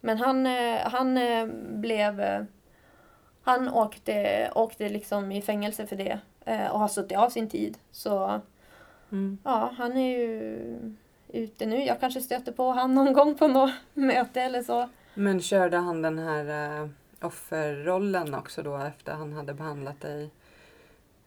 [0.00, 2.20] Men han, eh, han eh, blev...
[2.20, 2.42] Eh,
[3.48, 6.20] Eh, han åkte, åkte liksom i fängelse för det
[6.70, 7.78] och har suttit av sin tid.
[7.90, 8.40] Så
[9.12, 9.38] mm.
[9.44, 10.58] ja, han är ju
[11.28, 11.84] ute nu.
[11.84, 14.88] Jag kanske stöter på han någon gång på något möte eller så.
[15.14, 20.30] Men körde han den här offerrollen också då efter han hade behandlat dig?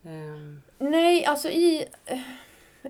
[0.03, 1.85] Ehm, Nej, alltså i,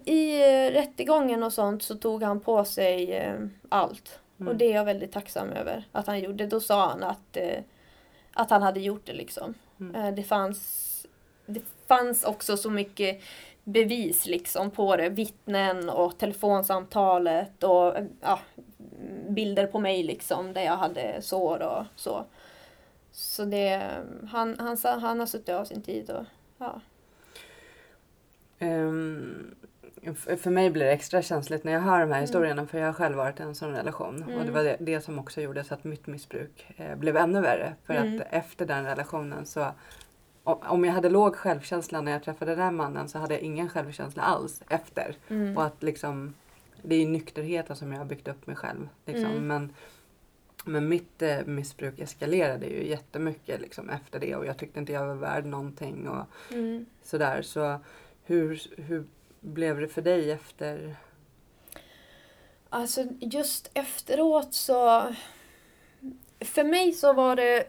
[0.05, 0.37] i
[0.71, 3.35] rättegången och sånt så tog han på sig eh,
[3.69, 4.19] allt.
[4.39, 4.51] Mm.
[4.51, 6.47] Och det är jag väldigt tacksam över att han gjorde.
[6.47, 7.59] Då sa han att, eh,
[8.33, 9.53] att han hade gjort det liksom.
[9.79, 9.95] Mm.
[9.95, 11.05] Eh, det, fanns,
[11.45, 13.21] det fanns också så mycket
[13.63, 15.09] bevis liksom på det.
[15.09, 18.39] Vittnen och telefonsamtalet och eh, ja,
[19.29, 22.25] bilder på mig liksom där jag hade sår och så.
[23.11, 23.91] Så det,
[24.31, 26.25] han, han, han har suttit av sin tid och
[26.57, 26.81] ja.
[28.59, 29.60] F-
[30.37, 32.09] för mig blir det extra känsligt när jag hör Mm.
[32.09, 34.23] de här historierna för jag har själv varit i en sån relation.
[34.39, 37.41] Och det var det, det som också gjorde så att mitt missbruk eh, blev ännu
[37.41, 37.73] värre.
[37.85, 38.15] För Mm.
[38.21, 39.71] att efter den relationen så
[40.43, 44.23] om jag hade låg självkänsla när jag träffade den mannen så hade jag ingen självkänsla
[44.23, 45.15] alls efter.
[45.27, 45.57] Mm.
[45.57, 46.33] Och att liksom,
[46.81, 48.89] det är nykterheten som jag har byggt upp mig själv.
[49.05, 49.25] Liksom.
[49.31, 49.47] Mm.
[49.47, 49.73] Men,
[50.65, 55.05] men mitt eh, missbruk eskalerade ju jättemycket liksom, efter det och jag tyckte inte jag
[55.07, 56.07] var värd någonting.
[56.07, 56.85] Och, Mm.
[57.03, 57.41] sådär.
[57.41, 57.79] Så
[58.23, 59.03] hur, hur
[59.41, 60.95] blev det för dig efter?
[62.69, 65.03] Alltså just efteråt så...
[66.39, 67.67] För mig så var det...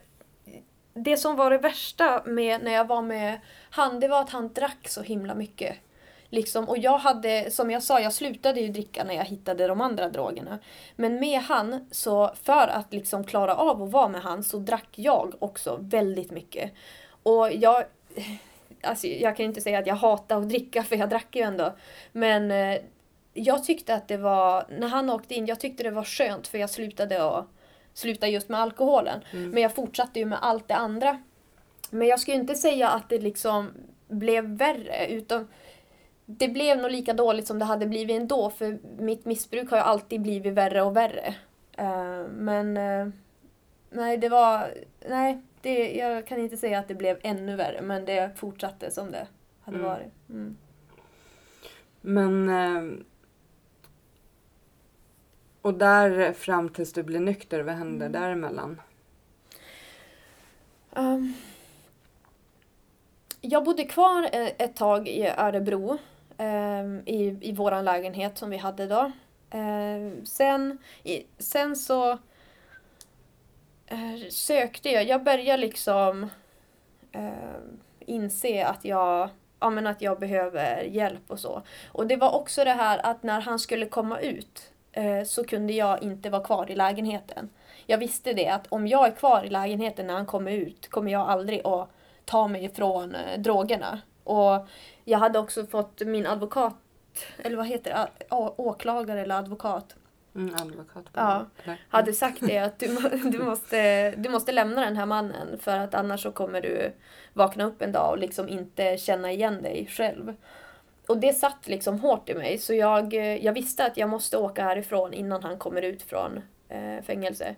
[0.95, 4.53] Det som var det värsta med när jag var med han, det var att han
[4.53, 5.77] drack så himla mycket.
[6.29, 9.81] Liksom, och jag hade, som jag sa, jag slutade ju dricka när jag hittade de
[9.81, 10.59] andra drogerna.
[10.97, 14.89] Men med han, så för att liksom klara av att vara med han, så drack
[14.95, 16.73] jag också väldigt mycket.
[17.23, 17.85] Och jag...
[18.83, 21.73] Alltså, jag kan inte säga att jag hatar att dricka, för jag drack ju ändå.
[22.13, 22.81] Men eh,
[23.33, 26.59] jag tyckte att det var, när han åkte in, jag tyckte det var skönt för
[26.59, 27.47] jag slutade att
[27.95, 29.21] sluta just med alkoholen.
[29.53, 31.19] Men jag fortsatte ju med allt det andra.
[31.91, 33.71] Men jag skulle inte säga att det liksom
[34.09, 35.49] blev värre utan
[36.27, 39.83] det blev nog lika dåligt som det hade blivit ändå för mitt missbruk har ju
[39.83, 41.35] alltid blivit värre och värre.
[41.79, 43.09] Eh, men eh,
[43.91, 44.75] nej, det var,
[45.09, 49.11] nej, det, jag kan inte säga att det blev ännu värre men det fortsatte som
[49.11, 49.27] det
[49.61, 49.91] hade Mm.
[49.91, 50.13] varit.
[50.31, 50.57] Mm.
[52.01, 53.05] Men eh,
[55.63, 58.13] och där fram tills du blev nykter, vad hände Mm.
[58.23, 58.81] däremellan?
[60.97, 61.35] Um,
[63.41, 65.99] jag bodde kvar eh, ett tag i Örebro.
[66.39, 69.13] ehm, i, I våran lägenhet som vi hade då.
[69.51, 72.19] Ehm, sen, i, sen så
[73.93, 75.05] Eh, sökte jag.
[75.05, 76.31] Jag började liksom
[77.13, 77.31] eh,
[78.01, 79.29] inse att jag,
[79.61, 81.63] ja, men att jag behöver hjälp och så.
[81.93, 85.73] Och det var också det här att när han skulle komma ut eh, så kunde
[85.73, 87.51] jag inte vara kvar i lägenheten.
[87.87, 91.13] Jag visste det att om jag är kvar i lägenheten när han kommer ut kommer
[91.13, 91.91] jag aldrig att
[92.25, 94.01] ta mig ifrån eh, drogerna.
[94.25, 94.69] Och
[95.05, 96.75] jag hade också fått min advokat,
[97.39, 99.97] eller vad heter det, åklagare eller advokat,
[100.35, 101.05] Mm, advokat?
[101.15, 101.47] Ja.
[101.89, 102.87] Hade sagt det att du,
[103.31, 106.93] du, måste, du måste lämna den här mannen för att annars så kommer du
[107.33, 110.35] vakna upp en dag och liksom inte känna igen dig själv.
[111.07, 114.39] Och det satt liksom hårt i mig så jag, eh, jag visste att jag måste
[114.39, 117.55] åka härifrån innan han kommer ut från eh, fängelse.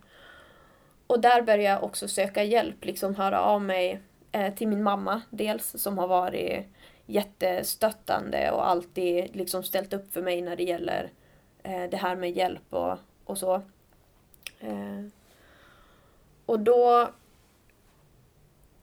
[1.07, 4.01] Och där började jag också söka hjälp, liksom höra av mig
[4.33, 6.67] eh, till min mamma dels som har varit
[7.07, 11.11] jättestöttande och alltid liksom ställt upp för mig när det gäller
[11.65, 13.55] Eh, det här med hjälp och, och så.
[14.61, 15.05] Eh,
[16.47, 17.09] och då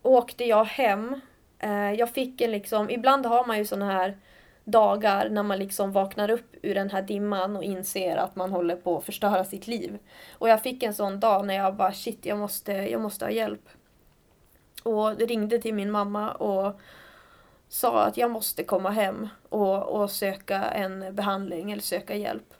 [0.02, 1.22] åkte jag hem.
[1.60, 4.17] Eh, jag fick en liksom, ibland har man ju sådana här
[4.63, 8.76] dagar när man liksom vaknar upp ur den här dimman och inser att man håller
[8.76, 9.98] på att förstöra sitt liv.
[10.32, 13.32] Och jag fick en sån dag när jag bara shit, jag måste, jag måste ha
[13.32, 13.70] hjälp.
[14.84, 16.80] Och ringde till min mamma och
[17.70, 22.54] sa att jag måste komma hem och, och söka en behandling eller söka hjälp.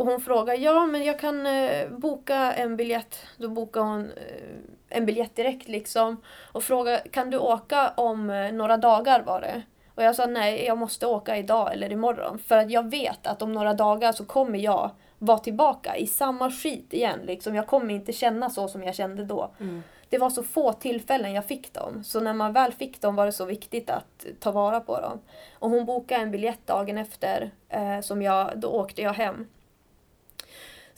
[0.00, 3.26] Och hon frågade, ja men jag kan eh, boka en biljett.
[3.36, 4.56] Då bokade hon eh,
[4.88, 6.16] en biljett direkt liksom.
[6.52, 9.62] Och frågade, kan du åka om eh, några dagar var det?
[9.94, 12.38] Och jag sa nej, jag måste åka idag eller imorgon.
[12.38, 16.50] För att jag vet att om några dagar så kommer jag vara tillbaka i samma
[16.50, 17.20] skit igen.
[17.24, 17.54] Liksom.
[17.54, 19.50] Jag kommer inte känna så som jag kände då.
[19.60, 19.82] Mm.
[20.08, 22.04] Det var så få tillfällen jag fick dem.
[22.04, 25.20] Så när man väl fick dem var det så viktigt att ta vara på dem.
[25.58, 27.50] Och hon bokade en biljett dagen efter.
[27.68, 29.46] Eh, som jag, då åkte jag hem.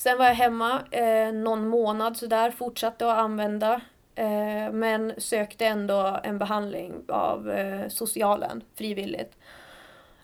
[0.02, 3.80] Sen var jag hemma eh, någon månad sådär, fortsatte att använda.
[4.14, 9.36] Eh, men sökte ändå en behandling av eh, socialen frivilligt.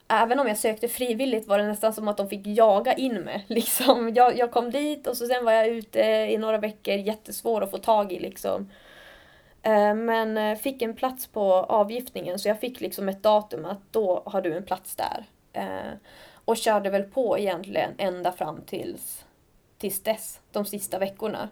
[0.09, 3.45] Även om jag sökte frivilligt var det nästan som att de fick jaga in mig.
[3.49, 4.15] Liksom.
[4.15, 7.71] Jag, jag kom dit och så sen var jag ute i några veckor, jättesvår att
[7.71, 8.19] få tag i.
[8.19, 8.71] Liksom.
[9.63, 13.93] Eh, men eh, fick en plats på avgiftningen så jag fick liksom ett datum att
[13.93, 15.25] då har du en plats där.
[15.53, 15.93] Eh,
[16.45, 19.25] och körde väl på egentligen ända fram tills,
[19.79, 21.49] tills dess, de sista veckorna.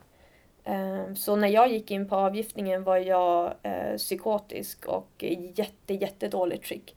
[0.65, 5.95] Ehm, så när jag gick in på avgiftningen var jag eh, psykotisk och i jätte,
[5.95, 6.97] jättedåligt skick.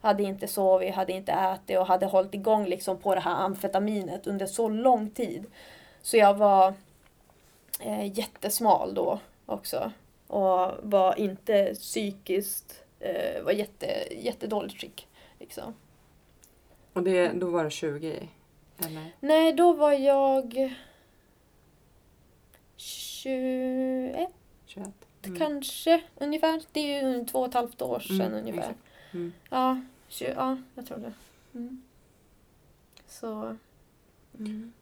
[0.00, 4.26] Hade inte sovit, hade inte ätit och hade hållit igång liksom på det här amfetaminet
[4.26, 5.46] under så lång tid.
[6.02, 6.74] Så jag var
[7.80, 9.92] eh, jättesmal då också.
[10.26, 15.08] Och var inte psykiskt, eh, var jätte, jättedåligt skick.
[15.38, 15.74] Liksom.
[16.92, 18.28] Och det, då var du 20?
[18.86, 19.12] Eller?
[19.20, 20.76] Nej, då var jag
[22.76, 24.30] 21
[24.66, 24.88] 21?
[25.22, 25.38] Mm.
[25.38, 26.62] kanske ungefär.
[26.72, 28.74] Det är ju två och ett halvt år sedan Mm, ungefär.
[29.12, 29.32] Mm.
[29.50, 31.12] Ja, 20, ja, jag tror det.
[31.54, 31.82] Mm.
[33.06, 33.56] Så,
[34.38, 34.72] Mm.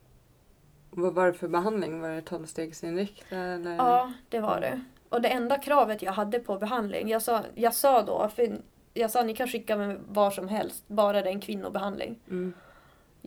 [0.91, 2.01] Vad var det för behandling?
[2.01, 3.37] Var det tolvstegsinriktad?
[3.37, 3.77] Eller?
[3.77, 4.81] ja, det var det.
[5.09, 8.59] Och det enda kravet jag hade på behandling, jag sa, jag sa då, för
[8.95, 12.19] jag sa ni kan skicka mig var som helst, bara det är en kvinnobehandling.
[12.29, 12.55] Mm.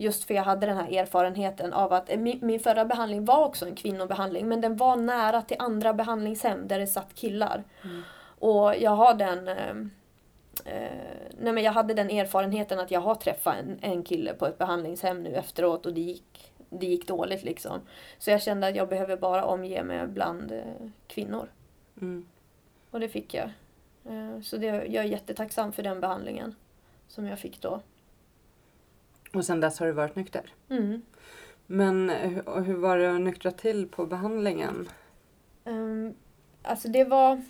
[0.00, 3.66] Just för jag hade den här erfarenheten av att min, min förra behandling var också
[3.66, 7.64] en kvinnobehandling men den var nära till andra behandlingshem där det satt killar.
[7.84, 8.02] Mm.
[8.38, 9.70] Och jag har den eh,
[10.64, 10.90] eh,
[11.38, 14.58] nej men jag hade den erfarenheten att jag har träffat en, en kille på ett
[14.58, 17.80] behandlingshem nu efteråt och det gick, det gick dåligt liksom.
[18.18, 21.48] Så jag kände att jag behöver bara omge mig bland eh, kvinnor.
[22.00, 22.26] Mm.
[22.90, 23.50] Och det fick jag.
[24.04, 26.54] Eh, så det, jag är jättetacksam för den behandlingen
[27.08, 27.80] som jag fick då.
[29.32, 30.52] Och sen dess har du varit nykter?
[30.70, 31.02] Mm.
[31.66, 34.88] Men hur, och hur var det att nyktra till på behandlingen?
[35.64, 36.14] Um,
[36.62, 37.42] alltså det var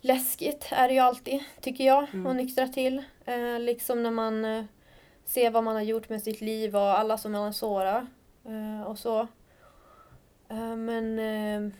[0.00, 2.26] läskigt är det ju alltid, tycker jag, Mm.
[2.26, 3.02] att nyktra till.
[3.24, 4.64] Eh, liksom när man eh,
[5.24, 8.04] ser vad man har gjort med sitt liv och alla som man har sårat
[8.44, 9.20] eh, och så.
[10.48, 11.72] Eh, men eh,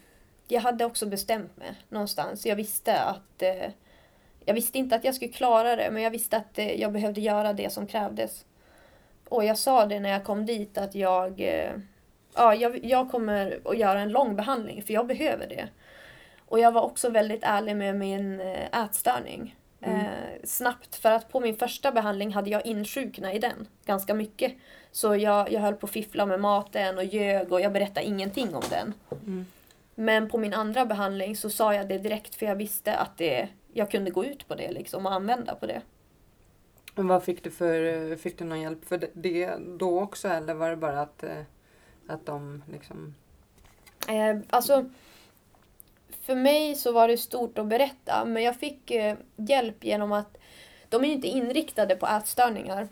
[0.49, 2.47] jag hade också bestämt mig någonstans.
[2.47, 3.71] Jag visste att eh,
[4.45, 7.21] jag visste inte att jag skulle klara det, men jag visste att eh, jag behövde
[7.21, 8.45] göra det som krävdes.
[9.29, 11.73] Och jag sa det när jag kom dit att jag eh,
[12.35, 15.69] ja, jag, jag kommer att göra en lång behandling för jag behöver det.
[16.47, 19.57] Och jag var också väldigt ärlig med min eh, ätstörning.
[19.81, 20.01] Mm.
[20.01, 20.07] Eh,
[20.45, 24.53] snabbt, för att på min första behandling hade jag insjuknat i den ganska mycket.
[24.93, 28.55] Så jag, jag höll på att fiffla med maten och ljög och jag berättade ingenting
[28.55, 28.95] om den.
[29.11, 29.47] Mm.
[29.95, 33.49] Men på min andra behandling så sa jag det direkt för jag visste att det,
[33.81, 35.83] jag kunde gå ut på det liksom och använda på det.
[36.95, 40.71] Men vad fick du för, fick du någon hjälp för det, då också eller var
[40.71, 41.43] det bara att, eh,
[42.07, 43.15] att de liksom...
[44.09, 44.85] Eh, alltså,
[46.23, 50.39] för mig så var det stort att berätta, men jag fick eh, hjälp genom att
[50.89, 52.89] de är ju inte inriktade på ätstörningar.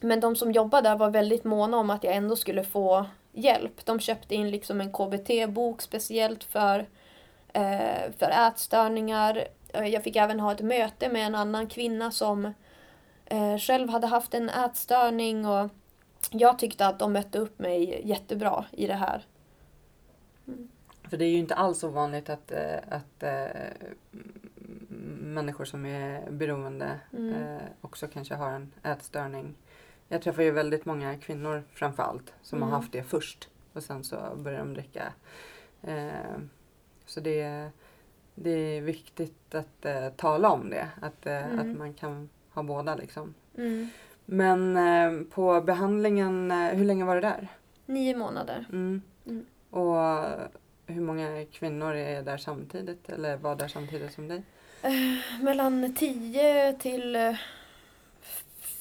[0.00, 3.84] Men de som jobbade där var väldigt måna om att jag ändå skulle få hjälp.
[3.86, 6.86] De köpte in liksom en KBT-bok speciellt för,
[7.52, 9.44] eh, för ätstörningar.
[9.68, 12.52] Eh, Jag fick även ha ett möte med en annan kvinna som
[13.24, 15.70] eh, själv hade haft en ätstörning och
[16.30, 19.26] jag tyckte att de mötte upp mig jättebra i det här.
[21.10, 23.24] För det är ju inte alls ovanligt att, eh, att
[25.20, 27.58] människor som är beroende Mm.
[27.80, 29.54] också kanske har en ätstörning.
[30.08, 32.68] Jag träffar ju väldigt många kvinnor framför allt som Mm.
[32.68, 35.12] har haft det först och sen så börjar de dricka.
[37.06, 37.70] Så det,
[38.42, 41.58] det är viktigt att eh, tala om det, att, eh, Mm.
[41.72, 43.34] att man kan ha båda liksom.
[43.56, 43.88] Mm.
[44.24, 47.48] Men eh, på behandlingen, eh, hur länge var det där?
[47.86, 48.64] Nio månader.
[48.72, 49.02] Mm.
[49.26, 49.46] Mm.
[49.70, 50.24] Och
[50.86, 54.42] hur många kvinnor är där samtidigt eller var där samtidigt som dig?
[55.42, 57.34] Mellan 10 till eh,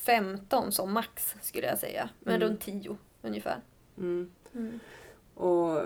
[0.06, 2.10] 15 som max skulle jag säga.
[2.20, 2.48] Men Mm.
[2.50, 3.58] runt 10 ungefär.
[3.98, 4.32] Mm.
[4.56, 4.80] Mm.
[5.34, 5.82] Och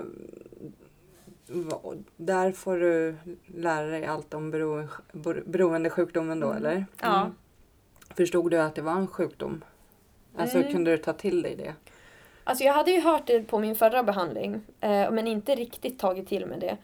[2.17, 3.15] där får du
[3.55, 6.57] lära dig allt om bero, bero- beroendesjukdomen då Mm.
[6.57, 6.85] eller?
[7.01, 7.31] Ja.
[8.15, 9.63] Förstod du att det var en sjukdom?
[10.37, 10.71] Alltså Mm.
[10.71, 11.73] kunde du ta till dig det?
[12.43, 14.61] Alltså jag hade ju hört det på min förra behandling.
[14.79, 16.77] Eh, men inte riktigt tagit till mig det.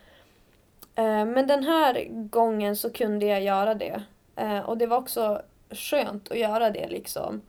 [0.96, 4.04] Eh, men den här gången så kunde jag göra det.
[4.36, 7.42] Eh, och det var också skönt att göra det liksom.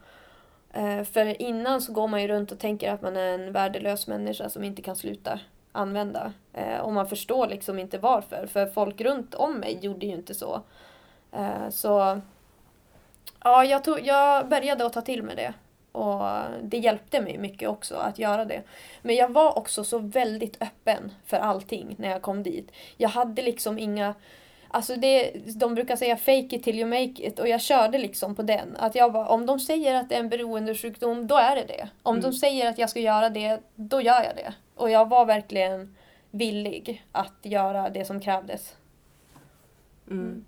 [1.12, 4.48] För innan så går man ju runt och tänker att man är en värdelös människa
[4.48, 5.40] som inte kan sluta
[5.72, 6.32] använda.
[6.52, 8.46] Eh, och man förstår liksom inte varför.
[8.46, 10.62] För folk runt om mig gjorde ju inte så.
[11.32, 12.20] Eh, så
[13.44, 15.54] ja, jag, tog, jag började att ta till mig det.
[15.92, 16.22] Och
[16.62, 18.62] det hjälpte mig mycket också att göra det.
[19.02, 22.72] Men jag var också så väldigt öppen för allting när jag kom dit.
[22.96, 24.14] Jag hade liksom inga...
[24.70, 28.34] Alltså det, de brukar säga fake it till you make it och jag körde liksom
[28.34, 28.76] på den.
[28.76, 31.88] Att jag bara, om de säger att det är en beroendesjukdom, då är det det.
[32.02, 32.30] Om Mm.
[32.30, 34.54] de säger att jag ska göra det, då gör jag det.
[34.74, 35.96] Och jag var verkligen
[36.30, 38.76] villig att göra det som krävdes.
[40.10, 40.44] Mm.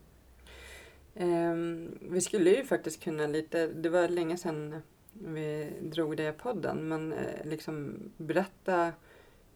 [1.17, 6.33] Ehm, vi skulle ju faktiskt kunna lite, det var länge sedan vi drog det i
[6.33, 8.93] podden, men eh, liksom berätta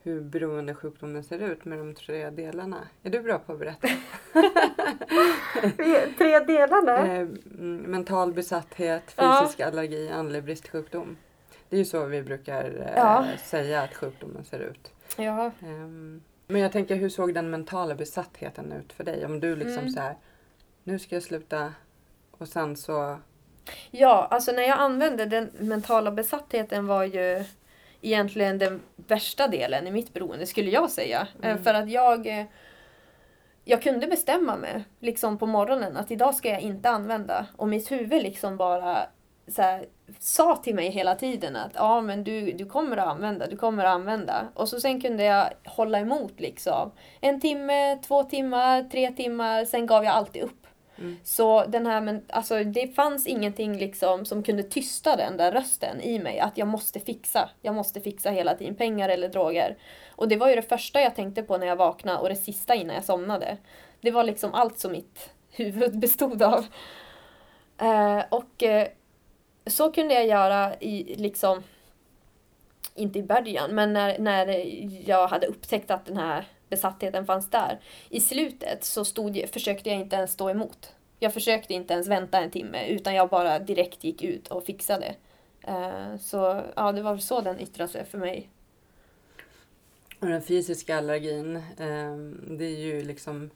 [0.04, 2.78] hur beroendesjukdomen ser ut med de tre delarna.
[3.02, 3.88] Är du bra på att berätta?
[6.18, 6.98] Tre delarna?
[7.06, 9.40] Eh, mm, mental besatthet, Ja.
[9.42, 11.16] fysisk allergi, andlig bristsjukdom.
[11.68, 13.26] Det är ju så vi brukar eh, Ja.
[13.44, 14.92] säga att sjukdomen ser ut.
[15.16, 15.50] Ja.
[15.60, 19.24] Ehm, men jag tänker, hur såg den mentala besattheten ut för dig?
[19.26, 19.90] Om du liksom Mm.
[19.92, 20.16] så här,
[20.84, 21.72] nu ska jag sluta
[22.30, 23.18] och sen så...
[23.90, 27.44] Ja, alltså när jag använde den mentala besattheten var ju
[28.06, 31.28] egentligen den värsta delen i mitt beroende skulle jag säga.
[31.42, 31.64] Eh, Mm.
[31.64, 32.44] För att jag eh,
[33.64, 37.46] jag kunde bestämma mig liksom på morgonen att idag ska jag inte använda.
[37.56, 38.98] Och mitt huvud liksom bara
[39.48, 39.86] så här,
[40.18, 43.84] sa till mig hela tiden att ja men du, du kommer att använda, du kommer
[43.84, 44.48] att använda.
[44.54, 46.90] Och så sen kunde jag hålla emot liksom.
[47.20, 50.63] En timme, två timmar, tre timmar, sen gav jag alltid upp.
[50.98, 51.16] Mm.
[51.24, 56.00] Så den här, men alltså det fanns ingenting liksom som kunde tysta den där rösten
[56.00, 56.38] i mig.
[56.38, 57.50] Att jag måste fixa.
[57.62, 58.74] Jag måste fixa hela tiden.
[58.74, 59.76] Pengar eller droger.
[60.16, 62.74] Och det var ju det första jag tänkte på när jag vaknade och det sista
[62.74, 63.56] innan jag somnade.
[64.00, 66.66] Det var liksom allt som mitt huvud bestod av.
[67.78, 68.88] Eh, och eh,
[69.66, 71.62] så kunde jag göra i liksom
[72.94, 74.46] inte i början, men när, när
[75.08, 77.80] jag hade upptäckt att den här besattheten fanns där.
[78.08, 80.92] I slutet så stod, försökte jag inte ens stå emot.
[81.18, 85.14] Jag försökte inte ens vänta en timme utan jag bara direkt gick ut och fixade.
[85.66, 88.48] Eh, så ja, det var så den yttrade sig för mig.
[90.20, 93.50] Och den fysiska allergin, ehm, det är ju liksom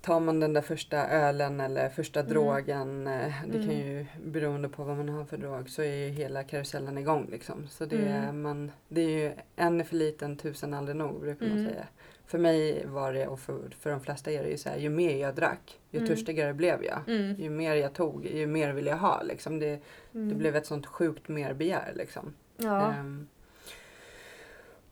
[0.00, 2.32] Tar man den där första ölen eller första Mm.
[2.32, 3.76] drogen, eh, det kan Mm.
[3.86, 7.66] ju beroende på vad man har för drog, så är ju hela karusellen igång liksom.
[7.70, 8.42] Så det, är, Mm.
[8.42, 11.70] man, det är ju en är för liten, tusen aldrig nog brukar man Mm.
[11.72, 11.86] säga.
[12.28, 14.88] För mig var det, och för, för de flesta är det ju så här, ju
[14.88, 16.08] mer jag drack, ju Mm.
[16.08, 16.98] törstigare blev jag.
[17.08, 17.34] Mm.
[17.38, 19.22] Ju mer jag tog, ju mer ville jag ha.
[19.22, 19.58] Liksom.
[19.58, 19.80] Det,
[20.14, 20.28] Mm.
[20.28, 21.92] det blev ett sånt sjukt merbegär.
[21.96, 22.34] Liksom.
[22.56, 22.92] Ja.
[22.92, 23.28] Ehm,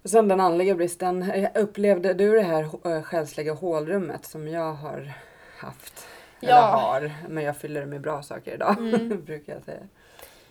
[0.02, 1.22] och sen den andliga bristen.
[1.22, 2.62] Eh, Upplevde du det här
[2.96, 5.12] äh, själsliga hålrummet som jag har
[5.58, 6.06] haft?
[6.40, 6.60] Eller Ja.
[6.60, 8.78] har, men jag fyller det med bra saker idag.
[8.78, 9.24] Mm.
[9.24, 9.80] brukar jag säga.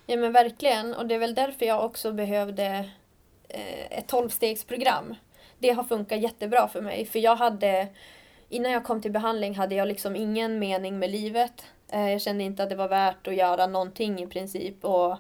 [0.05, 0.93] Ja men verkligen.
[0.93, 2.89] Och det är väl därför jag också behövde
[3.49, 5.15] eh, ett tolvstegsprogram.
[5.65, 7.05] Det har funkat jättebra för mig.
[7.05, 7.87] För jag hade,
[8.49, 11.65] innan jag kom till behandling hade jag liksom ingen mening med livet.
[11.89, 14.85] Eh, jag kände inte att det var värt att göra någonting i princip.
[14.85, 15.17] Och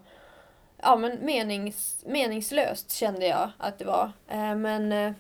[0.77, 4.11] ja men menings, meningslöst kände jag att det var.
[4.27, 5.11] Eh, men eh,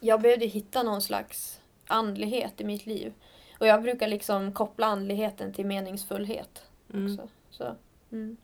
[0.00, 3.12] jag behövde hitta någon slags andlighet i mitt liv.
[3.58, 6.62] Och jag brukar liksom koppla andligheten till meningsfullhet.
[6.94, 7.12] Mm.
[7.12, 7.28] också.
[7.50, 7.74] Så,
[8.12, 8.36] mm.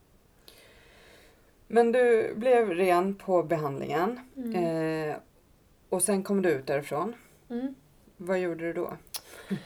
[1.66, 4.20] Men du blev ren på behandlingen.
[4.36, 4.54] Mm.
[4.54, 5.16] Eh,
[5.88, 7.14] och sen kom du ut därifrån.
[7.50, 7.74] Mm.
[8.16, 8.96] Vad gjorde du då?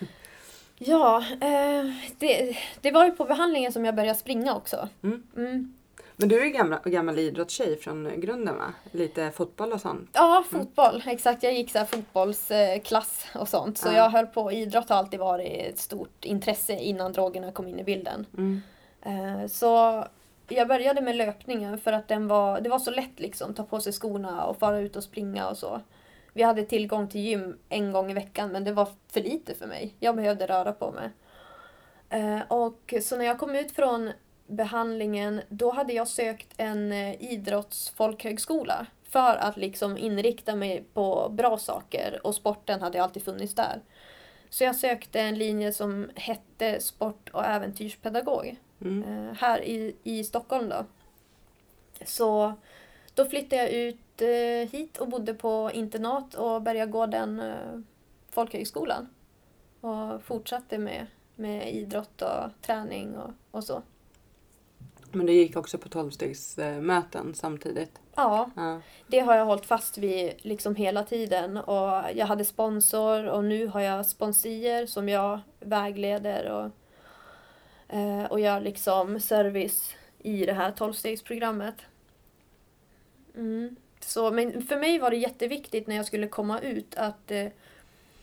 [0.84, 1.84] Ja, eh,
[2.18, 4.88] det, det var ju på behandlingen som jag började springa också.
[5.02, 5.22] Mm.
[5.36, 5.74] Mm.
[6.16, 8.74] Men du är ju gammal, gammal idrottstjej från grunden va?
[8.90, 10.10] Lite fotboll och sånt.
[10.12, 11.02] Ja, fotboll.
[11.06, 13.78] Exakt, jag gick så fotbollsklass och sånt.
[13.78, 13.92] Så Ja.
[13.94, 17.84] jag höll på, idrott har alltid varit ett stort intresse innan drogerna kom in i
[17.84, 18.26] bilden.
[18.38, 18.62] Mm.
[19.02, 20.04] Eh, så
[20.48, 23.80] jag började med löpningen för att den var, det var så lätt liksom, ta på
[23.80, 25.80] sig skorna och fara ut och springa och så.
[26.32, 29.66] Vi hade tillgång till gym en gång i veckan men det var för lite för
[29.66, 29.94] mig.
[30.00, 31.10] Jag behövde röra på mig.
[32.08, 34.12] Eh, och så när jag kom ut från
[34.46, 41.58] behandlingen då hade jag sökt en eh, idrottsfolkhögskola för att liksom inrikta mig på bra
[41.58, 43.80] saker och sporten hade alltid funnits där.
[44.50, 49.02] Så jag sökte en linje som hette sport och äventyrspedagog Mm.
[49.28, 50.84] eh, här i, i Stockholm då.
[52.04, 52.52] Så
[53.14, 57.56] då flyttade jag ut eh, hit och bodde på internat och började gå den eh,
[58.30, 59.08] folkhögskolan.
[59.80, 61.06] Och fortsatte med,
[61.36, 63.82] med idrott och träning och, och så.
[65.12, 68.00] Men du gick också på tolvstegsmöten samtidigt.
[68.14, 68.80] Ja, Ja.
[69.06, 71.56] det har jag hållit fast vid liksom hela tiden.
[71.56, 76.70] Och jag hade sponsor och nu har jag sponsier som jag vägleder och,
[77.96, 81.74] eh, och gör liksom service i det här tolvstegsprogrammet.
[83.34, 83.76] Mm.
[84.00, 87.46] Så, men för mig var det jätteviktigt när jag skulle komma ut att eh,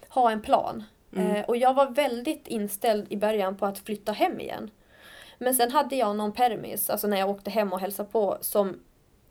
[0.10, 0.84] ha en plan.
[1.16, 1.36] Mm.
[1.36, 4.72] Eh, och jag var väldigt inställd i början på att flytta hem igen.
[5.38, 8.80] Men sen hade jag någon permis, alltså när jag åkte hem och hälsade på, som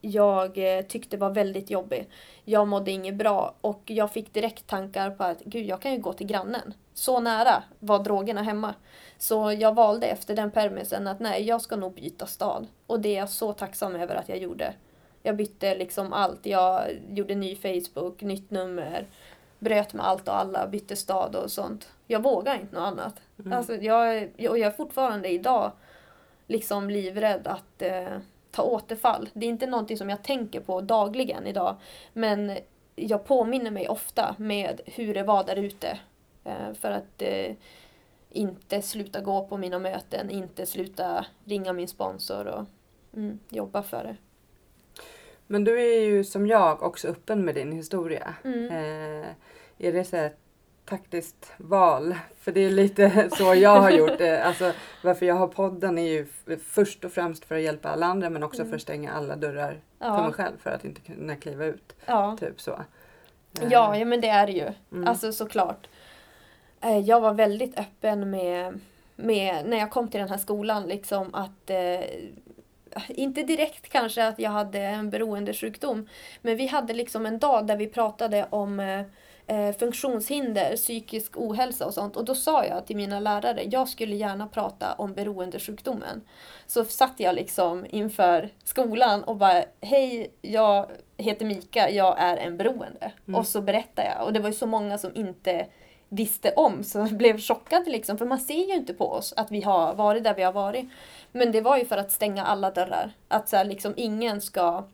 [0.01, 2.09] jag eh, tyckte var väldigt jobbig.
[2.45, 5.99] Jag mådde inget bra och jag fick direkt tankar på att gud, jag kan ju
[5.99, 6.75] gå till grannen.
[6.95, 8.75] Så nära var drogerna hemma.
[9.19, 12.67] Så jag valde efter den permisen att nej, jag ska nog byta stad.
[12.87, 14.75] Och det är jag så tacksam över att jag gjorde.
[15.29, 16.47] Jag bytte liksom allt.
[16.47, 19.07] Jag gjorde ny Facebook, nytt nummer,
[19.59, 21.89] bröt med allt och alla, bytte stad och sånt.
[22.07, 23.21] Jag vågar inte något annat.
[23.39, 23.53] Mm.
[23.53, 25.73] Alltså, jag, och jag är fortfarande idag
[26.47, 28.19] liksom livrädd att, eh,
[28.51, 29.29] ta återfall.
[29.33, 31.77] Det är inte någonting som jag tänker på dagligen idag.
[32.13, 32.59] Men
[32.97, 35.99] jag påminner mig ofta med hur det var där ute.
[36.45, 37.55] Eh, för att eh,
[38.31, 42.65] inte sluta gå på mina möten, inte sluta ringa min sponsor och
[43.15, 44.17] mm, jobba för det.
[45.51, 48.35] Men du är ju som jag också öppen med din historia.
[48.45, 48.65] Mm.
[48.71, 49.27] Eh,
[49.79, 50.33] är det så här
[50.85, 52.15] taktiskt val?
[52.41, 54.21] För det är lite så jag har gjort.
[54.21, 54.73] Alltså,
[55.05, 56.27] varför jag har podden är ju
[56.65, 59.81] först och främst för att hjälpa alla andra men också för att stänga alla dörrar
[59.99, 60.17] för Mm.
[60.17, 60.23] Ja.
[60.23, 61.97] mig själv för att inte kunna kliva ut.
[62.07, 62.37] Ja.
[62.41, 62.71] Typ så.
[62.73, 64.69] Eh, Ja, ja men det är det ju.
[64.93, 65.09] Mm.
[65.09, 65.89] Alltså såklart.
[66.81, 68.81] Eh, Jag var väldigt öppen med,
[69.17, 72.01] med, när jag kom till den här skolan, liksom att eh,
[73.09, 76.09] inte direkt kanske att jag hade en beroendesjukdom,
[76.43, 79.03] men vi hade liksom en dag där vi pratade om eh,
[79.49, 82.17] eh, funktionshinder, psykisk ohälsa och sånt.
[82.17, 86.21] Och då sa jag till mina lärare, jag skulle gärna prata om beroendesjukdomen.
[86.67, 92.57] Så satt jag liksom inför skolan och bara, hej, jag heter Mika, jag är en
[92.57, 93.13] beroende.
[93.29, 93.41] Mm.
[93.41, 94.27] Och så berättade jag.
[94.27, 95.67] Och det var ju så många som inte
[96.09, 98.19] visste om, så blev chockad liksom.
[98.19, 100.87] För man ser ju inte på oss att vi har varit där vi har varit.
[101.33, 103.13] Men det var ju för att stänga alla dörrar.
[103.29, 104.85] Att så här, liksom ingen ska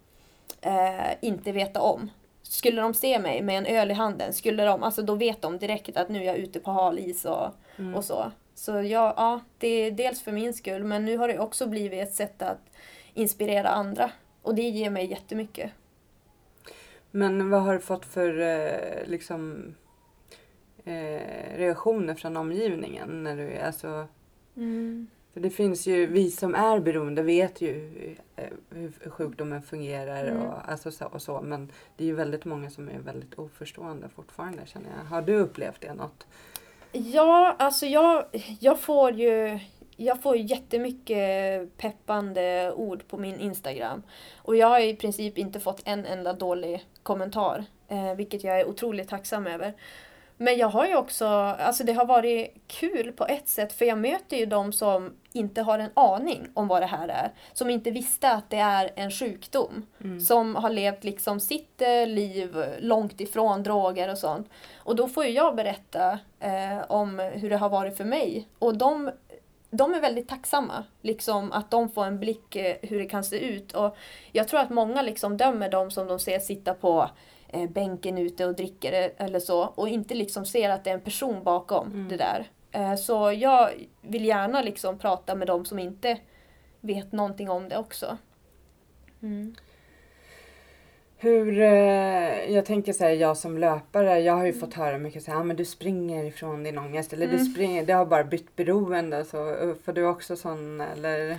[0.61, 2.11] eh, inte veta om.
[2.43, 5.59] Skulle de se mig med en öl i handen, skulle de, alltså då vet de
[5.59, 7.95] direkt att nu är jag ute på hal is och, Mm.
[7.95, 8.33] och så.
[8.55, 12.03] Så ja, ja, det är dels för min skull, men nu har det också blivit
[12.09, 12.59] ett sätt att
[13.15, 14.11] inspirera andra.
[14.43, 15.71] Och det ger mig jättemycket.
[17.11, 19.75] Men vad har du fått för eh, liksom,
[20.85, 23.24] eh, reaktioner från omgivningen?
[23.24, 24.07] När du, alltså,
[25.32, 27.91] för det finns ju, vi som är beroende vet ju
[28.37, 30.43] eh, hur sjukdomen fungerar Mm.
[30.43, 31.41] och, alltså, så, och så.
[31.43, 35.05] Men det är ju väldigt många som är väldigt oförstående fortfarande känner jag.
[35.05, 36.26] Har du upplevt det något?
[36.93, 38.24] Ja, alltså jag,
[38.61, 39.59] jag får ju
[39.97, 44.03] jag får jättemycket peppande ord på min Instagram.
[44.37, 47.64] Och jag har i princip inte fått en enda dålig kommentar.
[47.89, 49.74] Eh, vilket jag är otroligt tacksam över.
[50.45, 53.99] Men jag har ju också, alltså det har varit kul på ett sätt för jag
[53.99, 57.32] möter ju de som inte har en aning om vad det här är.
[57.53, 59.86] Som inte visste att det är en sjukdom.
[60.20, 64.51] Som har levt liksom sitt eh, liv långt ifrån droger och sånt.
[64.76, 68.49] Och då får ju jag berätta eh, om hur det har varit för mig.
[68.59, 69.11] Och de,
[69.70, 70.84] de är väldigt tacksamma.
[71.03, 73.72] Liksom att de får en blick eh, hur det kan se ut.
[73.72, 73.97] Och
[74.32, 77.11] jag tror att många liksom dömer dem som de ser sitta på
[77.69, 79.63] bänken ute och dricker eh, eller så.
[79.63, 82.51] Och inte liksom ser att det är en person bakom det där.
[82.73, 86.19] Eh, så jag vill gärna liksom prata med dem som inte
[86.81, 88.19] vet någonting om det också.
[89.23, 89.55] Mm.
[91.17, 95.23] Hur, eh, jag tänker så här, jag som löpare, jag har ju fått höra mycket
[95.23, 97.45] så här, ah, men du springer ifrån din ångest eller du Mm.
[97.45, 99.25] springer, det har bara bytt beroende.
[99.25, 101.39] Så, eh, får du också sån eller,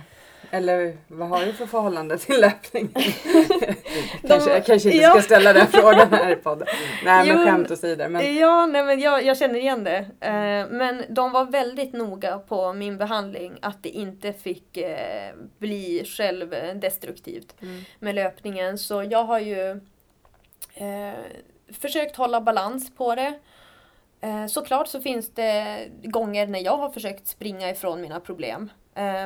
[0.50, 2.88] eller vad har du för förhållande till löpning?
[4.28, 5.10] kanske, jag kanske inte ja.
[5.10, 6.68] ska ställa den frågan här i podden.
[7.04, 8.08] Nej men Jo, skämt åsido.
[8.08, 9.98] Men, Ja, nej, men jag, jag känner igen det.
[10.20, 16.04] Eh, men de var väldigt noga på min behandling att det inte fick eh, bli
[16.04, 17.80] självdestruktivt Mm.
[17.98, 18.78] med löpningen.
[18.78, 19.70] Så jag har ju
[20.74, 21.14] eh,
[21.80, 23.38] försökt hålla balans på det.
[24.48, 28.70] Såklart så finns det gånger när jag har försökt springa ifrån mina problem.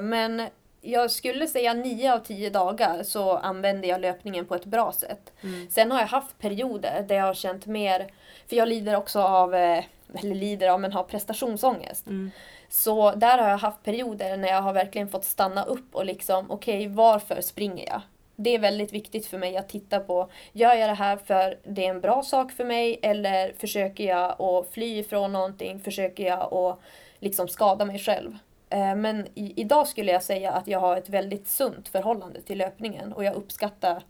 [0.02, 0.42] Men
[0.80, 5.32] jag skulle säga nio av tio dagar så använder jag löpningen på ett bra sätt.
[5.42, 5.70] Mm.
[5.70, 8.12] Sen har jag haft perioder där jag har känt mer,
[8.48, 12.06] för jag lider också av, eh, eller lider av, men har prestationsångest.
[12.06, 12.30] Mm.
[12.68, 16.50] Så där har jag haft perioder när jag har verkligen fått stanna upp och liksom,
[16.50, 18.00] okej, varför springer jag?
[18.36, 21.86] Det är väldigt viktigt för mig att titta på, gör jag det här för det
[21.86, 26.54] är en bra sak för mig eller försöker jag att fly ifrån någonting, försöker jag
[26.54, 26.80] att
[27.18, 28.38] liksom skada mig själv?
[28.70, 32.58] Eh, Men i, idag skulle jag säga att jag har ett väldigt sunt förhållande till
[32.58, 34.02] löpningen och jag uppskattar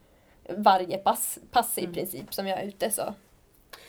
[0.48, 3.14] varje pass, pass i princip som jag är ute så.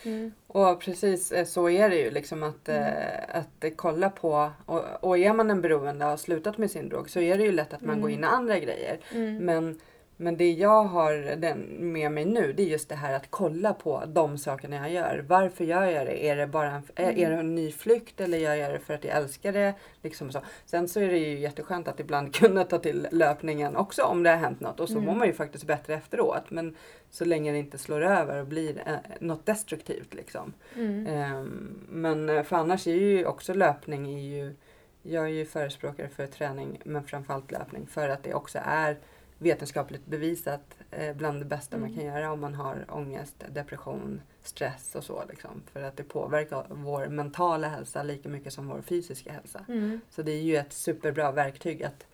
[0.03, 0.31] Mm.
[0.47, 2.87] Och precis eh, så är det ju liksom att, eh,
[3.29, 6.89] att eh, kolla på och, och är man en beroende och har slutat med sin
[6.89, 8.99] drog så är det ju lätt att man går in i andra grejer.
[9.13, 9.37] Mm.
[9.37, 9.79] Men,
[10.21, 11.35] men det jag har
[11.79, 15.25] med mig nu det är just det här att kolla på de sakerna jag gör.
[15.27, 16.25] Varför gör jag det?
[16.25, 18.93] Är det bara en, är, är det en ny flykt eller gör jag det för
[18.93, 19.73] att jag älskar det?
[20.01, 20.41] Liksom så.
[20.65, 24.29] Sen så är det ju jätteskönt att ibland kunna ta till löpningen också om det
[24.29, 26.49] har hänt något och så mår man ju faktiskt bättre efteråt.
[26.49, 26.75] Men
[27.09, 30.53] så länge det inte slår över och blir eh, något destruktivt liksom.
[30.75, 31.07] Mm.
[31.07, 34.55] Ehm, men eh, för annars är ju också löpning är ju
[35.03, 38.97] jag är ju förespråkare för träning men framförallt löpning för att det också är
[39.41, 41.99] vetenskapligt bevisat eh, bland det bästa man Mm.
[41.99, 45.23] kan göra om man har ångest, depression, stress och så.
[45.29, 45.63] Liksom.
[45.73, 49.65] För att det påverkar vår mentala hälsa lika mycket som vår fysiska hälsa.
[49.67, 50.01] Mm.
[50.09, 52.07] Så det är ju ett superbra verktyg att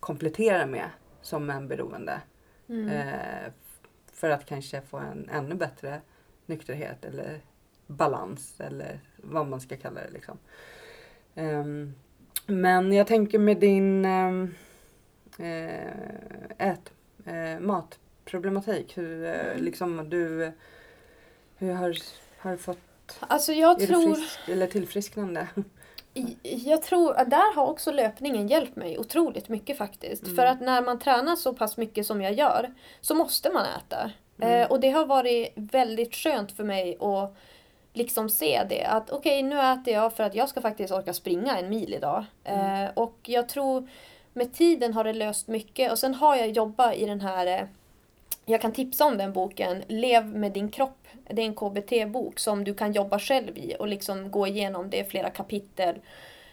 [0.00, 0.90] komplettera med
[1.22, 2.20] som en beroende.
[2.68, 2.88] Mm.
[2.88, 3.52] Eh,
[4.12, 6.00] för att kanske få en ännu bättre
[6.46, 7.40] nykterhet eller
[7.86, 10.10] balans eller vad man ska kalla det.
[10.10, 10.38] Liksom.
[11.34, 11.94] Ehm,
[12.46, 14.48] men jag tänker med din ehm, eh,
[16.58, 16.92] ät,
[17.26, 18.98] eh, matproblematik.
[18.98, 19.64] Hur, eh, Mm.
[19.64, 20.52] liksom, du,
[21.58, 21.96] hur har,
[22.38, 22.78] har fått
[23.20, 24.14] Alltså jag är tror...
[24.14, 25.46] frisk, eller tillfrisknande?
[26.42, 30.22] Jag tror att där har också löpningen hjälpt mig otroligt mycket faktiskt.
[30.22, 30.36] Mm.
[30.36, 34.10] För att när man tränar så pass mycket som jag gör så måste man äta.
[34.40, 34.60] Mm.
[34.60, 37.36] Eh, och det har varit väldigt skönt för mig att
[37.92, 38.84] liksom se det.
[38.84, 42.24] Att okej, nu äter jag för att jag ska faktiskt orka springa en mil idag.
[42.44, 42.84] Mm.
[42.84, 43.88] Eh, och jag tror
[44.32, 45.92] med tiden har det löst mycket.
[45.92, 47.66] Och sen har jag jobbat i den här eh,
[48.44, 51.06] jag kan tipsa om den boken, Lev med din kropp.
[51.30, 55.10] Det är en KBT-bok som du kan jobba själv i och liksom gå igenom det
[55.10, 55.96] flera kapitel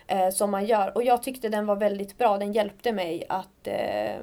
[0.08, 0.96] eh, som man gör.
[0.96, 2.38] Och jag tyckte den var väldigt bra.
[2.38, 4.16] Den hjälpte mig att eh,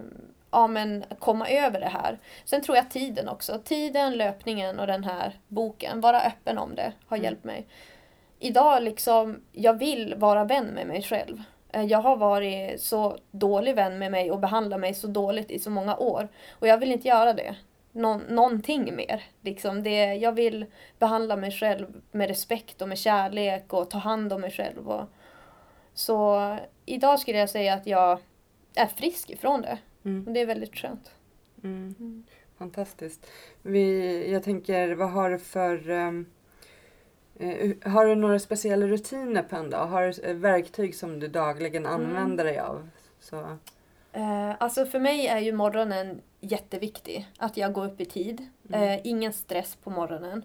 [0.51, 2.19] ja, men komma över det här.
[2.45, 3.61] Sen tror jag tiden också.
[3.65, 6.01] Tiden, löpningen och den här boken.
[6.01, 7.25] Vara öppen om det har Mm.
[7.25, 7.67] hjälpt mig.
[8.39, 11.43] Idag liksom, jag vill vara vän med mig själv.
[11.73, 15.59] Eh, Jag har varit så dålig vän med mig och behandlat mig så dåligt i
[15.59, 16.29] så många år.
[16.51, 17.57] Och jag vill inte göra det.
[17.93, 19.25] Nå- någonting mer.
[19.41, 20.67] Liksom det, jag vill
[20.99, 24.89] behandla mig själv med respekt och med kärlek och ta hand om mig själv.
[24.91, 25.05] Och,
[25.95, 26.57] så
[26.87, 28.19] idag skulle jag säga att jag
[28.75, 29.79] är frisk ifrån det.
[30.05, 30.27] Mm.
[30.27, 31.11] Och det är väldigt skönt.
[31.65, 31.95] Mm.
[31.99, 32.25] Mm.
[32.59, 33.27] Fantastiskt.
[33.63, 35.91] Vi, jag tänker, vad har du för...
[35.91, 36.13] eh,
[37.85, 39.87] har du några speciella rutiner på en dag?
[39.87, 42.01] Har du eh, verktyg som du dagligen Mm.
[42.01, 42.89] använder dig av?
[43.21, 43.57] Så,
[44.13, 47.29] Eh, alltså för mig är ju morgonen jätteviktig.
[47.39, 48.47] Att jag går upp i tid.
[48.69, 48.83] Mm.
[48.89, 50.45] Eh, ingen stress på morgonen.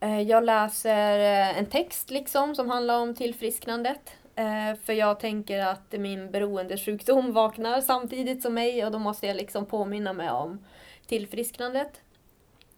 [0.00, 4.12] Eh, jag läser eh, en text liksom som handlar om tillfrisknandet.
[4.34, 9.36] Eh, för jag tänker att min beroendesjukdom vaknar samtidigt som mig och då måste jag
[9.36, 10.64] liksom påminna mig om
[11.06, 12.00] tillfrisknandet.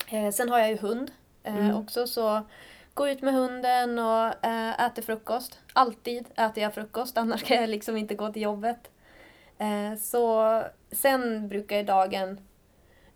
[0.09, 1.11] Eh, sen har jag ju hund
[1.42, 1.76] eh, Mm.
[1.76, 2.42] också så
[2.95, 5.59] gå ut med hunden och eh, äter frukost.
[5.72, 8.90] Alltid äter jag frukost annars kan jag liksom inte gå till jobbet.
[9.59, 12.40] Eh, så sen brukar dagen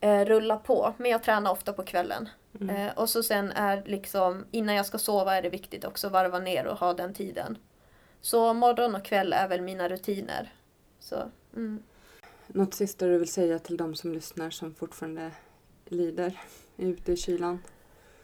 [0.00, 2.28] eh, rulla på, men jag tränar ofta på kvällen.
[2.60, 2.76] mm.
[2.76, 6.12] Eh, och så sen är liksom, innan jag ska sova är det viktigt också att
[6.12, 7.58] varva ner och ha den tiden.
[8.20, 10.52] Så morgon och kväll är väl mina rutiner.
[10.98, 11.16] Så,
[11.56, 11.82] mm.
[12.46, 15.30] Något sista du vill säga till de som lyssnar som fortfarande
[15.84, 16.40] lider
[16.76, 17.58] ute i kylan?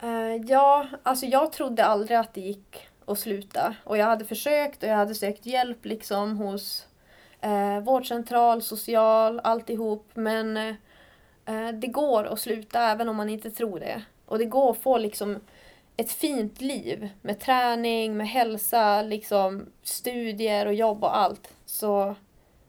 [0.05, 3.75] Uh, ja, alltså jag trodde aldrig att det gick att sluta.
[3.85, 6.87] Och jag hade försökt och jag hade sökt hjälp liksom hos
[7.41, 10.11] eh, vårdcentral, social, alltihop.
[10.15, 10.57] Men
[11.47, 14.03] eh, det går att sluta även om man inte tror det.
[14.27, 15.41] Och det går att få liksom
[15.97, 21.53] ett fint liv med träning, med hälsa, liksom studier och jobb och allt.
[21.65, 22.15] Så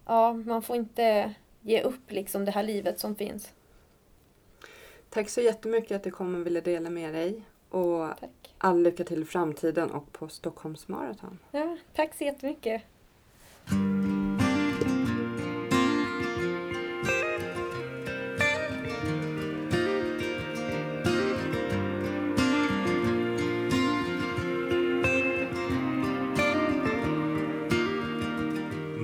[0.05, 3.51] ja, man får inte ge upp liksom det här livet som finns.
[5.15, 7.41] Tack så jättemycket att du kom och ville dela med dig.
[7.69, 8.55] Och Tack.
[8.57, 11.39] all lycka till i framtiden och på Stockholms maraton.
[11.51, 12.83] Ja, tack så jättemycket.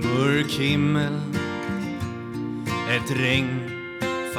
[0.03, 1.13] Mörk himmel
[2.89, 3.70] Ett regn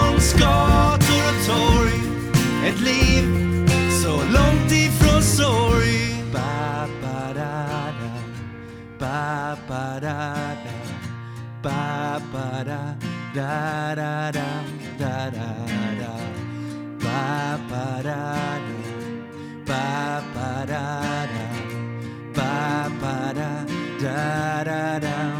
[0.00, 2.00] Stockholms gator och torg
[2.66, 3.24] Ett liv
[4.02, 8.10] så långt ifrån sorg ba, ba, da, da.
[8.98, 10.34] Ba, ba, da,
[10.64, 10.72] da.
[11.62, 12.94] Ba, ba, da,
[13.34, 14.48] da, da, da,
[14.98, 15.50] da, da,
[16.00, 16.12] da.
[17.00, 18.80] Ba, ba, da, da.
[19.66, 21.46] Ba, ba, da, da.
[22.34, 23.66] Ba, ba, da,
[24.00, 25.39] da, da, da,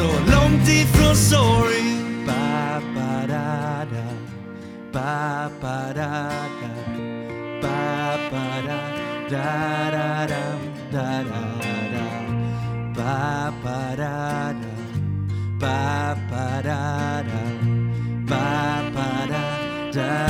[0.00, 1.84] så långt ifrån sorg.
[2.26, 4.06] Ba, ba, da, da.
[4.92, 6.72] Ba, ba, da, da.
[7.62, 8.78] Ba, ba, da,
[9.30, 10.42] da, da, da,
[10.92, 11.42] da, da,
[11.94, 12.06] da.
[12.96, 14.72] Ba, ba, da, da.
[15.60, 17.42] Ba, ba, da, da.
[18.30, 18.46] Ba,
[18.94, 19.42] ba, da,
[19.92, 20.29] da.